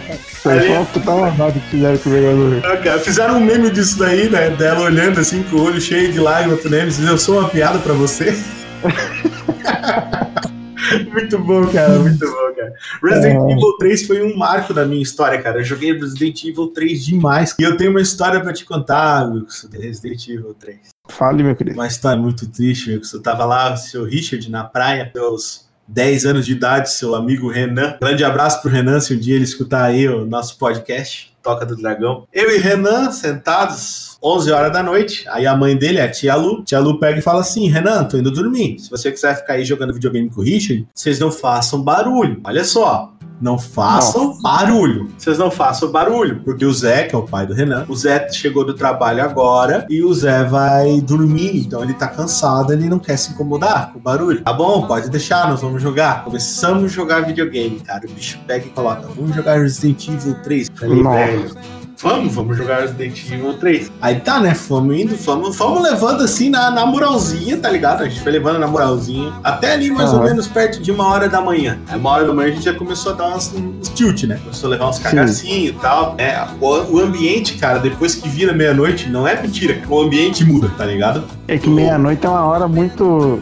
[0.44, 2.66] Foi só uma puta maldade que fizeram com o jogador.
[2.66, 4.50] Ah, cara, Fizeram um meme disso daí, né?
[4.50, 7.08] Dela olhando assim com o olho cheio de lágrimas pro Nemesis.
[7.08, 8.38] Eu sou uma piada pra você.
[11.12, 11.98] muito bom, cara.
[12.00, 12.74] Muito bom, cara.
[13.02, 13.54] Resident É.
[13.54, 15.60] Evil 3 foi um marco da minha história, cara.
[15.60, 17.56] Eu joguei Resident Evil 3 demais.
[17.58, 20.78] E eu tenho uma história pra te contar, Wilson, de Resident Evil 3.
[21.10, 21.78] Fale, meu querido.
[21.78, 23.18] Uma história muito triste, Wilson.
[23.18, 27.50] Eu tava lá, o seu Richard, na praia, seus 10 anos de idade, seu amigo
[27.50, 27.98] Renan.
[28.00, 31.76] Grande abraço pro Renan, se um dia ele escutar aí o nosso podcast, Toca do
[31.76, 32.26] Dragão.
[32.32, 35.26] Eu e Renan sentados, 11 horas da noite.
[35.28, 38.18] Aí a mãe dele, a tia Lu, tia Lu pega e fala assim: Renan, tô
[38.18, 38.80] indo dormir.
[38.80, 42.40] Se você quiser ficar aí jogando videogame com o Richard, vocês não façam barulho.
[42.46, 43.13] Olha só.
[43.42, 45.10] Não façam barulho.
[45.18, 46.42] Vocês não façam barulho.
[46.44, 49.86] Porque o Zé, que é o pai do Renan, o Zé chegou do trabalho agora
[49.90, 51.58] e o Zé vai dormir.
[51.58, 54.42] Então ele tá cansado, ele não quer se incomodar com o barulho.
[54.42, 56.24] Tá bom, pode deixar, nós vamos jogar.
[56.24, 58.06] Começamos a jogar videogame, cara.
[58.06, 60.70] O bicho pega e coloca: vamos jogar Resident Evil 3.
[60.74, 61.83] Falei, velho.
[62.04, 63.90] Vamos, vamos jogar Resident Evil 3.
[64.02, 64.54] Aí tá, né?
[64.54, 68.02] Fomos indo, fomos, fomos levando assim na, na moralzinha, tá ligado?
[68.04, 69.32] A gente foi levando na moralzinha.
[69.42, 70.26] Até ali, mais ou Aham.
[70.26, 71.80] menos, perto de uma hora da manhã.
[71.88, 74.38] Aí uma hora da manhã a gente já começou a dar umas, uns tilt, né?
[74.44, 76.16] Começou a levar uns cagacinhos e tal.
[76.18, 79.82] É, o, o ambiente, cara, depois que vira meia-noite, não é mentira.
[79.88, 81.24] O ambiente muda, tá ligado?
[81.48, 83.40] É que meia-noite é uma hora muito.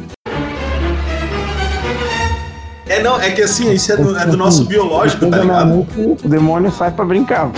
[3.02, 5.88] É, não, é que assim, isso é do, é do nosso biológico, tá ligado?
[6.24, 7.50] o demônio sai pra brincar.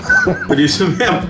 [0.47, 1.21] Por isso mesmo.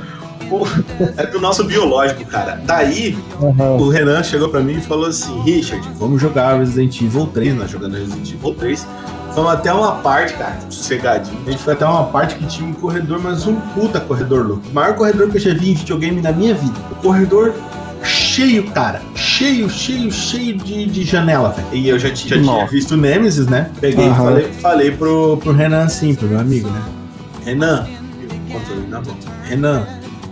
[1.17, 2.61] É do nosso biológico, cara.
[2.63, 3.77] Daí, Aham.
[3.77, 7.71] o Renan chegou pra mim e falou assim: Richard, vamos jogar Resident Evil 3, nós
[7.71, 8.87] jogando Resident Evil 3.
[9.33, 11.39] Fomos até uma parte, cara, sossegadinho.
[11.47, 14.61] A gente foi até uma parte que tinha um corredor, mas um puta corredor louco.
[14.69, 16.75] O maior corredor que eu já vi em videogame na minha vida.
[16.91, 17.55] O corredor
[18.03, 19.01] cheio, cara.
[19.15, 21.67] Cheio, cheio, cheio de, de janela, velho.
[21.71, 23.69] E eu já, já tinha visto o Nemesis, né?
[23.79, 24.23] Peguei e Aham.
[24.23, 26.81] falei, falei pro, pro Renan assim, pro meu amigo, né?
[27.45, 27.87] Renan,
[28.21, 29.17] eu controle na mão.
[29.43, 29.87] Renan,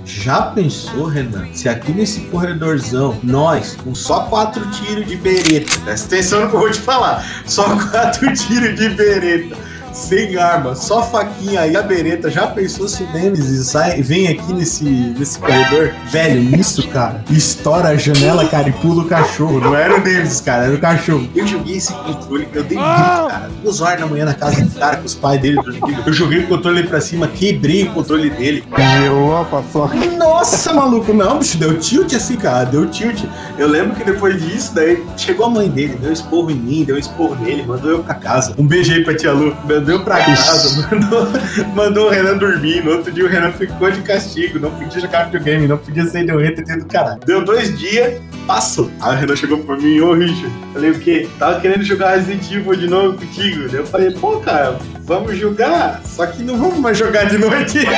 [0.05, 6.07] já pensou, Renan, se aqui nesse corredorzão, nós, com só quatro tiros de bereta, presta
[6.07, 9.55] atenção no que eu vou te falar, só quatro tiros de bereta,
[9.94, 14.54] sem arma, só faquinha e a bereta, já pensou se o Nemesis sai, vem aqui
[14.54, 15.92] nesse, nesse corredor?
[16.10, 19.60] Velho, nisso, cara, estoura a janela, cara, e pula o cachorro.
[19.60, 21.30] Não era o Nemesis, cara, era o cachorro.
[21.36, 24.80] Eu joguei esse controle, eu dei grito, cara, duas horas da manhã na casa do
[24.80, 26.04] cara, com os pais dele dormindo.
[26.06, 28.64] Eu joguei o controle pra cima, quebrei o controle dele.
[28.78, 29.96] Gelou a paçoca.
[30.18, 33.24] Nossa, maluco, não, bicho, deu tilt assim, cara, deu tilt.
[33.58, 36.98] Eu lembro que depois disso, daí chegou a mãe dele, deu esporro em mim, deu
[36.98, 38.54] esporro nele, mandou eu pra casa.
[38.58, 41.27] Um beijo aí pra tia Lu, mandou eu pra casa, mandou,
[41.75, 42.84] mandou o Renan dormir.
[42.84, 46.25] No outro dia o Renan ficou de castigo, não podia jogar videogame, não podia sair
[46.25, 47.19] do ETT do caralho.
[47.25, 48.89] Deu dois dias, passou.
[49.01, 51.29] Aí o Renan chegou pra mim, ô Richard, falei o quê?
[51.39, 53.67] Tava querendo jogar Resident Evil de novo contigo.
[53.67, 57.79] Daí eu falei, pô, cara, vamos jogar, só que não vamos mais jogar de noite.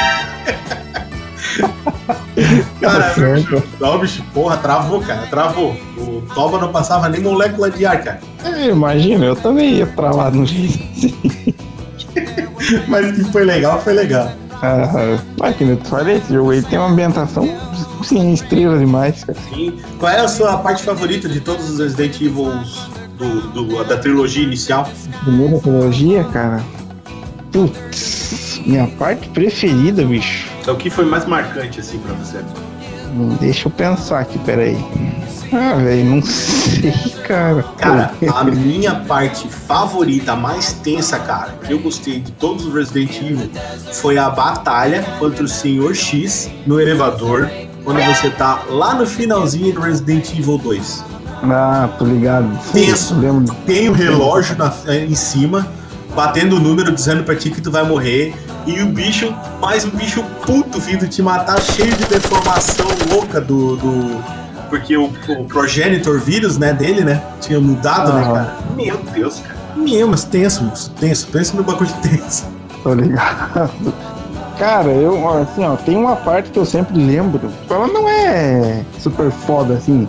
[2.82, 5.76] Cara, Tá não, bicho, porra, travou, cara, travou.
[5.98, 8.20] O Toba não passava nem molécula de ar, cara.
[8.44, 11.54] É, Imagina, eu também ia pra lá no jeito assim.
[12.88, 14.32] Mas que foi legal, foi legal.
[14.62, 17.48] Ah, mas que nem eu te falei, esse jogo aí tem uma ambientação
[18.04, 19.38] sim, estrela demais, cara.
[19.54, 19.78] Sim.
[20.00, 22.50] Qual é a sua parte favorita de todos os Resident Evil
[23.18, 24.90] do, do- da trilogia inicial?
[25.24, 26.64] Primeira trilogia, cara.
[27.52, 30.48] Putz, minha parte preferida, bicho.
[30.62, 32.38] Então, o que foi mais marcante, assim, pra você?
[33.40, 34.78] Deixa eu pensar aqui, peraí.
[35.52, 36.92] Ah, velho, não sei,
[37.28, 37.64] cara.
[37.78, 42.74] Cara, a minha parte favorita, a mais tensa, cara, que eu gostei de todos os
[42.74, 43.50] Resident Evil,
[43.92, 47.50] foi a batalha contra o Senhor X no elevador.
[47.84, 51.04] quando você tá lá no finalzinho do Resident Evil 2.
[51.44, 52.50] Ah, tô ligado.
[52.72, 53.14] Tenso.
[53.66, 55.68] Tem o relógio na- em cima,
[56.16, 58.34] batendo o número, dizendo pra ti que tu vai morrer.
[58.66, 63.76] E o bicho, mais um bicho puto vindo te matar, cheio de deformação louca do.
[63.76, 67.22] do- porque o, o progenitor vírus, né, dele, né?
[67.42, 68.34] Tinha mudado, né, Aham.
[68.34, 68.56] cara?
[68.76, 69.56] Meu Deus, cara.
[69.76, 71.28] Meu, mas tenso, moço, tenso.
[71.28, 72.46] Pensa no bagulho tenso.
[72.82, 73.70] Tô ligado.
[74.58, 77.52] Cara, eu, assim, ó, tem uma parte que eu sempre lembro.
[77.70, 80.08] Ela não é super foda, assim.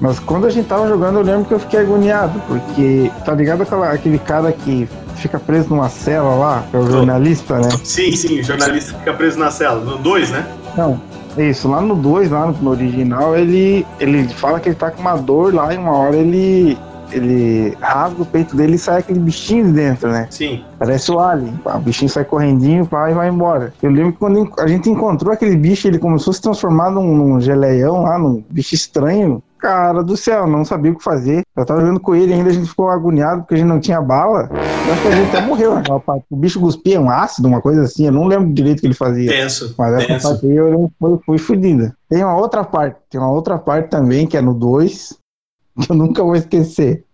[0.00, 2.40] Mas quando a gente tava jogando, eu lembro que eu fiquei agoniado.
[2.46, 4.88] Porque, tá ligado aquela, aquele cara que
[5.18, 7.68] fica preso numa cela lá, que é o jornalista, né?
[7.84, 9.80] Sim, sim, o jornalista fica preso na cela.
[9.80, 10.46] No 2, né?
[10.76, 11.00] Não,
[11.36, 11.68] é isso.
[11.68, 15.16] Lá no 2, lá no, no original, ele, ele fala que ele tá com uma
[15.16, 16.78] dor lá e uma hora ele,
[17.10, 20.26] ele rasga o peito dele e sai aquele bichinho de dentro, né?
[20.30, 20.64] Sim.
[20.78, 21.54] Parece o Alien.
[21.64, 23.72] Pá, O bichinho sai correndinho pá, e vai embora.
[23.82, 27.16] Eu lembro que quando a gente encontrou aquele bicho, ele começou a se transformar num,
[27.16, 29.42] num geleião lá, num bicho estranho.
[29.58, 31.42] Cara do céu, não sabia o que fazer.
[31.56, 34.00] Eu tava jogando com ele ainda, a gente ficou agoniado porque a gente não tinha
[34.00, 34.48] bala.
[34.52, 36.24] Eu acho que a gente até morreu naquela parte.
[36.30, 38.06] O bicho cuspia um ácido, uma coisa assim.
[38.06, 39.30] Eu não lembro direito o que ele fazia.
[39.30, 39.74] Tenso.
[39.76, 40.28] Mas essa tenso.
[40.28, 41.96] parte aí eu foi, foi fodida.
[42.08, 45.18] Tem uma outra parte, tem uma outra parte também, que é no 2,
[45.82, 47.04] que eu nunca vou esquecer.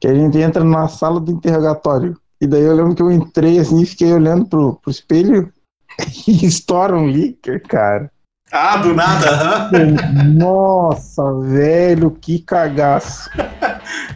[0.00, 2.16] Que a gente entra na sala do interrogatório.
[2.40, 5.52] E daí eu lembro que eu entrei assim e fiquei olhando pro, pro espelho
[6.26, 8.10] e estoura um líquido, cara.
[8.52, 9.70] Ah, do nada, aham.
[10.34, 13.30] Nossa, velho, que cagaço.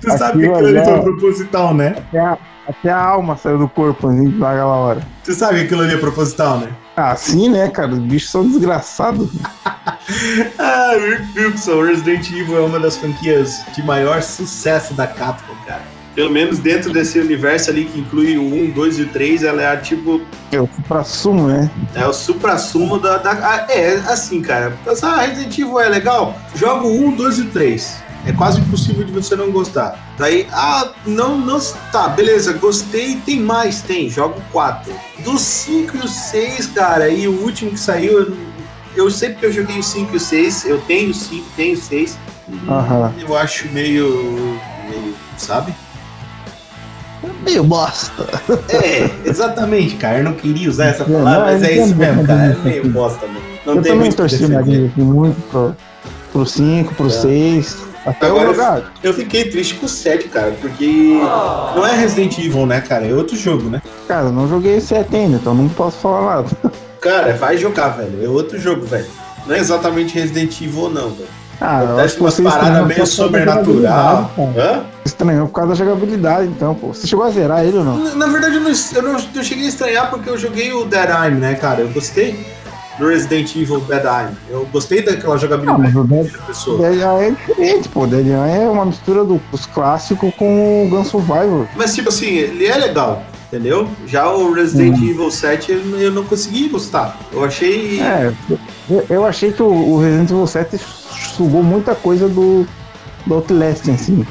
[0.00, 1.02] Tu sabe que Aquilo aquilo ali foi ó.
[1.02, 1.96] proposital, né?
[2.08, 5.00] Até a, até a alma saiu do corpo assim, naquela hora.
[5.24, 6.68] Tu sabe que aquilo ali é proposital, né?
[6.96, 7.92] Ah, sim, né, cara?
[7.92, 9.28] Os bichos são desgraçados.
[10.58, 15.82] Ah, Rick Wilson, Resident Evil é uma das franquias de maior sucesso da Capcom, cara.
[16.16, 19.60] Pelo menos dentro desse universo ali que inclui o 1, 2 e o 3, ela
[19.62, 21.70] é a, tipo, Eu fui pra sumo, né?
[21.94, 24.72] é o supra-sumo da, da- É, assim, cara.
[25.02, 26.34] Ah, Resident Evil é legal?
[26.54, 27.96] Joga o 1, 2 e o 3.
[28.24, 30.14] É quase impossível de você não gostar.
[30.18, 31.60] Daí, ah, não, não.
[31.92, 33.16] Tá, beleza, gostei.
[33.24, 33.82] Tem mais?
[33.82, 34.08] Tem.
[34.10, 34.92] Joga o 4.
[35.22, 38.36] Dos 5 e o 6, cara, e o último que saiu, eu,
[38.96, 40.64] eu sei porque eu joguei o 5 e o 6.
[40.64, 42.18] Eu tenho o 5, tenho o 6.
[42.68, 43.12] Aham.
[43.20, 44.58] Eu acho meio.
[44.88, 45.14] meio.
[45.36, 45.72] sabe?
[47.46, 48.26] Meio bosta.
[48.68, 50.18] É, exatamente, cara.
[50.18, 52.42] Eu não queria usar essa Não, palavra, mas eu é isso mesmo, cara.
[52.42, 53.42] É meio bosta mesmo.
[53.64, 55.76] Não eu tem também torci o nariz aqui muito pro,
[56.32, 59.06] pro 5, pro 6, até Agora o.
[59.06, 61.18] Eu fiquei triste com o 7, cara, porque
[61.74, 63.06] não é Resident Evil, né, cara?
[63.06, 63.82] É outro jogo, né?
[64.06, 66.56] Cara, eu não joguei o 7 ainda, então não posso falar nada.
[67.00, 68.24] Cara, vai jogar, velho.
[68.24, 69.06] É outro jogo, velho.
[69.46, 71.28] Não é exatamente Resident Evil, não, velho.
[71.60, 74.30] Ah, Acontece que umas paradas estranhou meio por causa da sobrenatural.
[74.56, 74.82] Hã?
[75.04, 76.88] Estranhou por causa da jogabilidade, então, pô.
[76.88, 77.96] Você chegou a zerar ele ou não?
[77.98, 80.84] Na, na verdade, eu não, eu não eu cheguei a estranhar porque eu joguei o
[80.84, 81.80] Dead Eye, né, cara?
[81.80, 82.46] Eu gostei
[82.98, 84.28] do Resident Evil Dead Eye.
[84.50, 86.78] Eu gostei daquela Não, jogabilidade mas o Dead, da pessoa.
[86.78, 88.06] Dead Eye é diferente, pô.
[88.06, 91.66] Dead Eye é uma mistura do- dos clássicos com o Gun Survivor.
[91.76, 93.88] Mas, tipo assim, ele é legal, entendeu?
[94.06, 97.18] Já o Resident Evil 7 eu, não consegui gostar.
[97.32, 98.00] Eu achei.
[98.00, 98.32] É,
[99.08, 100.78] eu, achei que o, Resident Evil 7
[101.36, 102.66] sugou muita coisa do,
[103.26, 104.26] do Outlast, assim.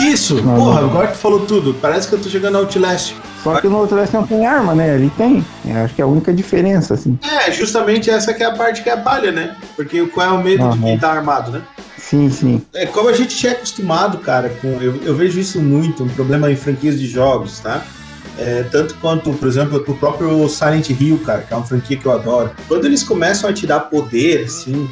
[0.00, 0.36] Isso!
[0.42, 0.88] Não, Porra, não.
[0.88, 1.74] agora que tu falou tudo.
[1.74, 3.14] Parece que eu tô jogando Outlast.
[3.42, 4.94] Só que no Outlast não tem arma, né?
[4.94, 5.44] Ali tem.
[5.64, 7.18] Eu acho que é a única diferença, assim.
[7.22, 9.56] É, justamente essa que é a parte que é a palha, né?
[9.76, 11.62] Porque qual é o medo de quem tá armado, né?
[11.96, 12.62] Sim, sim.
[12.74, 14.68] É como a gente é acostumado, cara, com.
[14.80, 17.82] Eu, eu vejo isso muito, um problema em franquias de jogos, tá?
[18.40, 22.06] É, tanto quanto, por exemplo, o próprio Silent Hill, cara, que é uma franquia que
[22.06, 22.50] eu adoro.
[22.66, 24.88] Quando eles começam a te dar poder, assim,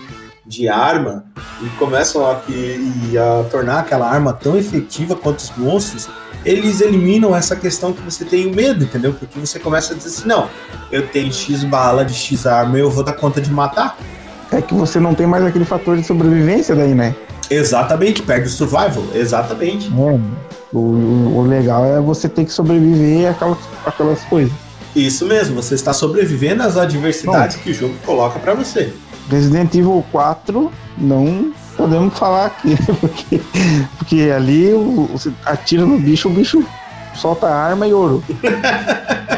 [0.47, 1.25] de arma,
[1.63, 6.11] e começam a, e a tornar aquela arma tão efetiva quanto os monstros,
[6.45, 9.15] eles eliminam essa questão que você tem o medo, entendeu?
[9.15, 10.49] Porque você começa a dizer assim, não,
[10.93, 13.97] eu tenho X bala de X arma, eu vou dar conta de matar.
[14.53, 17.15] É que você não tem mais aquele fator de sobrevivência daí, né?
[17.51, 19.89] Exatamente, perde o survival, exatamente.
[19.89, 20.19] É.
[20.73, 24.53] O, o- legal é você ter que sobreviver àquelas, àquelas coisas.
[24.95, 28.93] Isso mesmo, você está sobrevivendo às adversidades que o jogo coloca pra você.
[29.31, 33.41] Resident Evil 4 não podemos falar aqui, porque,
[33.99, 34.73] porque ali
[35.13, 36.63] você atira no bicho, o bicho
[37.15, 38.23] solta arma e ouro.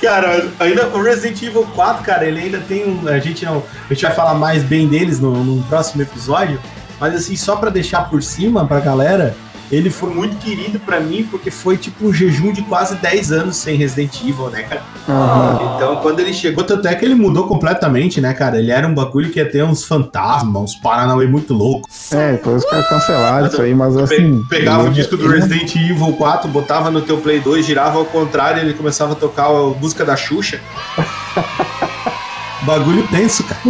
[0.00, 3.06] Cara, ainda o Resident Evil 4, cara, ele ainda tem um.
[3.06, 3.62] A gente não.
[3.88, 6.58] A gente vai falar mais bem deles no, no próximo episódio.
[6.98, 9.34] Mas assim, só pra deixar por cima pra galera,
[9.70, 13.56] ele foi muito querido pra mim, porque foi tipo um jejum de quase 10 anos
[13.56, 14.82] sem Resident Evil, né, cara?
[15.08, 15.74] Aham.
[15.76, 18.58] Então, quando ele chegou, tanto é que ele mudou completamente, né, cara?
[18.58, 22.12] Ele era um bagulho que ia ter uns fantasmas, uns paranauê muito loucos.
[22.12, 24.42] É, depois os caras cancelaram isso aí, mas Pe- assim.
[24.48, 28.60] Pegava o disco do Resident Evil 4, botava no teu Play 2, girava ao contrário,
[28.62, 30.60] ele começava a tocar a música da Xuxa.
[32.62, 33.60] bagulho tenso, cara.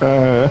[0.00, 0.50] É.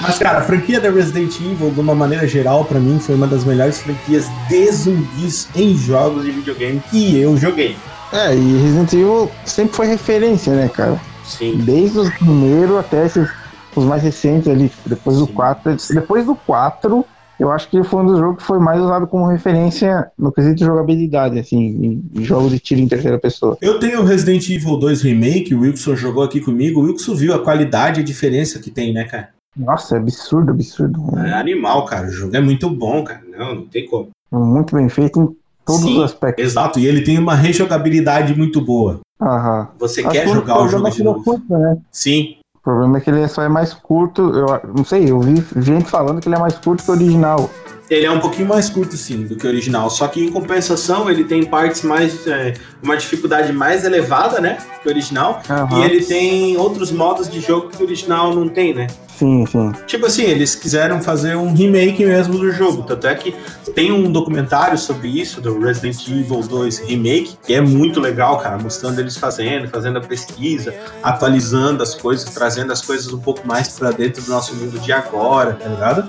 [0.00, 3.26] Mas, cara, a franquia da Resident Evil, de uma maneira geral, pra mim, foi uma
[3.26, 7.76] das melhores franquias de zumbis em jogos de videogame que eu joguei.
[8.12, 10.98] É, e Resident Evil sempre foi referência, né, cara?
[11.24, 11.58] Sim.
[11.58, 13.28] Desde os primeiros até esses,
[13.76, 15.76] os mais recentes ali, depois do 4.
[15.92, 17.04] Depois do 4,
[17.38, 20.56] eu acho que foi um dos jogos que foi mais usado como referência no quesito
[20.56, 23.56] de jogabilidade, assim, em, em jogo de tiro em terceira pessoa.
[23.60, 26.80] Eu tenho o Resident Evil 2 Remake, o Wilson jogou aqui comigo.
[26.80, 29.28] O Wilson viu a qualidade e a diferença que tem, né, cara?
[29.58, 31.00] Nossa, é absurdo, absurdo.
[31.18, 32.06] É animal, cara.
[32.06, 33.20] O jogo é muito bom, cara.
[33.36, 34.08] Não, não tem como.
[34.30, 35.36] Muito bem feito em
[35.66, 36.44] todos Sim, os aspectos.
[36.44, 39.00] Exato, e ele tem uma rejogabilidade muito boa.
[39.20, 39.68] Aham.
[39.78, 41.24] Você Acho quer que jogar o jogo é de é novo.
[41.24, 41.76] curto, né?
[41.90, 44.22] Sim, O problema é que ele só é mais curto.
[44.30, 44.46] Eu
[44.76, 47.50] não sei, eu vi gente falando que ele é mais curto que o original.
[47.90, 49.88] ele é um pouquinho mais curto, sim, do que o original.
[49.90, 52.26] Só que em compensação, ele tem partes mais.
[52.26, 54.58] é, uma dificuldade mais elevada, né?
[54.82, 55.40] Que o original.
[55.50, 55.78] Aham.
[55.80, 58.86] E ele tem outros modos de jogo que o original não tem, né?
[59.18, 59.72] Sim, sim.
[59.86, 62.82] Tipo assim, eles quiseram fazer um remake mesmo do jogo.
[62.84, 63.34] Tanto é que
[63.74, 68.56] tem um documentário sobre isso, do Resident Evil 2 Remake, que é muito legal, cara,
[68.58, 73.68] mostrando eles fazendo, fazendo a pesquisa, atualizando as coisas, trazendo as coisas um pouco mais
[73.70, 76.04] pra dentro do nosso mundo de agora, tá ligado?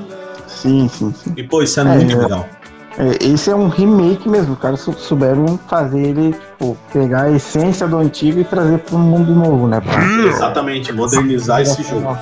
[0.48, 1.34] Sim, sim, sim.
[1.36, 2.20] E pô, isso é, É, muito é.
[2.20, 2.48] legal.
[2.98, 4.54] É, esse é um remake mesmo.
[4.54, 8.96] Os caras sou- souberam fazer ele, tipo, pegar a essência do antigo e trazer para
[8.96, 9.80] um mundo novo, né?
[9.80, 12.18] Pra- Exatamente, modernizar esse jogo.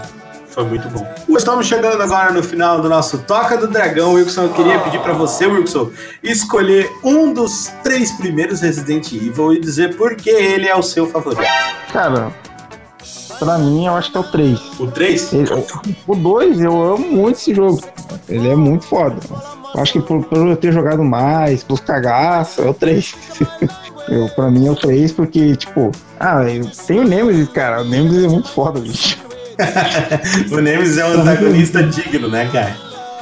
[0.58, 1.06] Foi muito bom.
[1.38, 4.46] Estamos chegando agora no final do nosso Toca do Dragão, Wilson.
[4.46, 5.92] Eu queria pedir pra você, Wilson,
[6.24, 11.06] escolher um dos três primeiros Resident Evil e dizer por que ele é o seu
[11.06, 11.48] favorito.
[11.94, 12.32] Cara,
[13.38, 14.60] pra mim eu acho que é o 3.
[14.80, 15.32] O 3?
[16.08, 17.80] o 2, eu amo muito esse jogo.
[18.28, 19.18] Ele é muito foda.
[19.76, 23.16] Eu acho que por, por eu ter jogado mais, por cagaço, é o 3.
[24.10, 27.82] eu, pra mim é o 3 porque, tipo, ah, eu tenho o Nemesis, cara.
[27.82, 29.27] O Nemesis é muito foda, bicho.
[30.52, 32.76] o Nemesis é um antagonista digno, né, cara?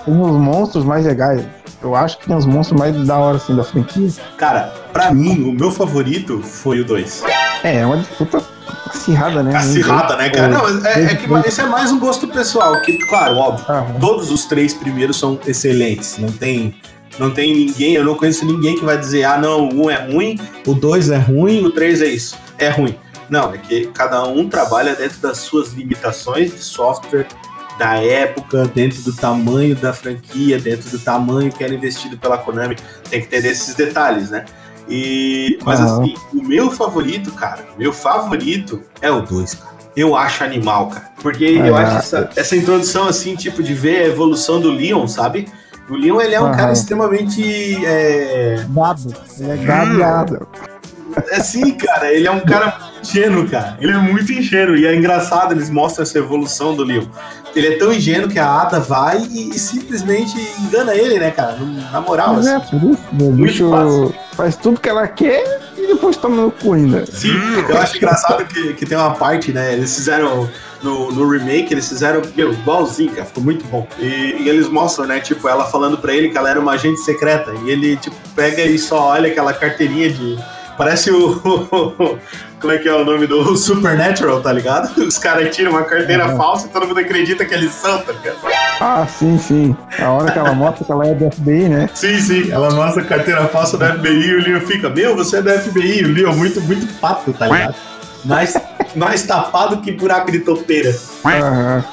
[0.06, 1.44] Tem os monstros mais legais.
[1.82, 4.10] Eu acho que tem os monstros mais da hora, assim, da franquia.
[4.38, 7.24] Cara, pra mim, o meu favorito foi o 2.
[7.64, 8.42] É, é uma disputa
[8.88, 9.56] acirrada, né?
[9.56, 10.48] Acirrada, né, cara?
[10.50, 14.00] Não, mas é, é que isso é mais um gosto pessoal, que, claro, óbvio, Aham.
[14.00, 16.18] todos os três primeiros são excelentes.
[16.18, 16.76] Não tem,
[17.20, 20.12] não tem ninguém, eu não conheço ninguém que vai dizer, ah, não, o um é
[20.12, 22.38] ruim, o dois é ruim, o três é isso.
[22.58, 22.98] É ruim.
[23.30, 27.28] Não, é que cada um trabalha dentro das suas limitações de software
[27.80, 32.76] da época, dentro do tamanho da franquia, dentro do tamanho que era investido pela Konami.
[33.10, 34.46] Tem que ter esses detalhes, né?
[34.88, 36.02] E, mas Aham.
[36.04, 39.76] assim, o meu favorito, cara, meu favorito é o 2, cara.
[39.98, 41.10] Eu acho animal, cara.
[41.22, 41.82] Porque eu Ah.
[41.82, 45.48] acho essa, essa introdução, assim, tipo, de ver a evolução do Leon, sabe?
[45.90, 46.56] O Leon, ele é um Aham.
[46.56, 47.84] cara extremamente.
[47.86, 49.14] É, Gado.
[49.40, 50.48] Ele é gadeado.
[51.30, 53.78] É assim, cara, ele é um cara ingênuo, cara.
[53.80, 54.76] Ele é muito ingênuo.
[54.76, 57.06] E é engraçado, eles mostram essa evolução do Leon.
[57.56, 61.58] Ele é tão ingênuo que a Ada vai e, e simplesmente engana ele, né, cara?
[61.92, 62.80] Na moral, Mas é, assim.
[62.80, 64.16] por isso, o bicho fácil.
[64.36, 67.06] faz tudo que ela quer e depois toma no cu ainda.
[67.06, 67.32] Sim,
[67.70, 69.74] eu acho engraçado que, que tem uma parte, né?
[69.74, 70.50] Eles fizeram
[70.84, 73.88] no, no remake, eles fizeram, meu, igualzinho, cara, ficou muito bom.
[74.00, 77.00] E, e eles mostram, né, tipo, ela falando pra ele que ela era uma agente
[77.02, 77.54] secreta.
[77.66, 80.38] E ele, tipo, pega e só olha aquela carteirinha de.
[80.78, 81.40] Parece o.
[82.60, 84.98] Como é que é o nome do Supernatural, tá ligado?
[85.04, 86.38] Os caras tiram uma carteira Uhum.
[86.38, 88.38] falsa e todo mundo acredita que eles são, tá ligado?
[88.82, 89.76] Ah, sim, sim.
[90.00, 91.90] A hora que ela mostra que ela é do FBI, né?
[91.94, 95.38] Sim, sim, ela mostra a carteira falsa da FBI e o Leon fica, meu, você
[95.38, 97.76] é da FBI, o Leon muito, muito pato, tá ligado?
[98.24, 98.58] Mais,
[98.96, 100.96] mais tapado que buraco de topeira.
[101.24, 101.84] Aham.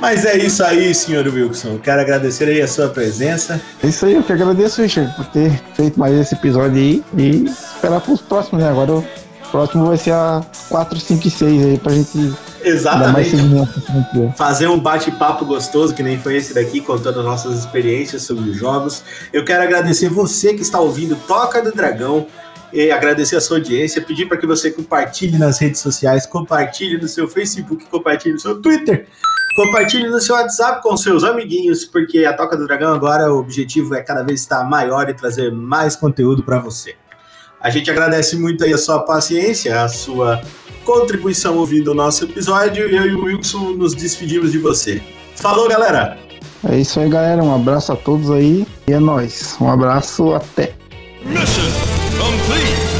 [0.00, 1.78] Mas é isso aí, senhor Wilson.
[1.78, 3.60] Quero agradecer aí a sua presença.
[3.82, 7.44] É isso aí, eu que agradeço, Richard, por ter feito mais esse episódio aí e
[7.44, 8.70] esperar pros próximos, né?
[8.70, 9.04] Agora o
[9.50, 12.32] próximo vai ser a 4, 5 e 6 aí pra gente
[12.62, 13.36] Exatamente.
[14.36, 18.56] Fazer um bate-papo gostoso, que nem foi esse daqui, contando as nossas experiências sobre os
[18.56, 19.02] jogos.
[19.32, 22.26] Eu quero agradecer você que está ouvindo Toca do Dragão.
[22.70, 27.08] E agradecer a sua audiência, pedir para que você compartilhe nas redes sociais, compartilhe no
[27.08, 29.06] seu Facebook, compartilhe no seu Twitter,
[29.58, 33.92] compartilhe no seu WhatsApp com seus amiguinhos, porque a Toca do Dragão agora o objetivo
[33.92, 36.94] é cada vez estar maior e trazer mais conteúdo para você.
[37.60, 40.40] A gente agradece muito aí a sua paciência, a sua
[40.84, 42.88] contribuição ouvindo o nosso episódio.
[42.88, 45.02] Eu e o Wilson nos despedimos de você.
[45.34, 46.16] Falou, galera!
[46.70, 47.42] É isso aí, galera.
[47.42, 49.56] Um abraço a todos aí e é nóis.
[49.60, 50.72] Um abraço, até.
[51.24, 51.64] Mission
[52.16, 52.97] complete.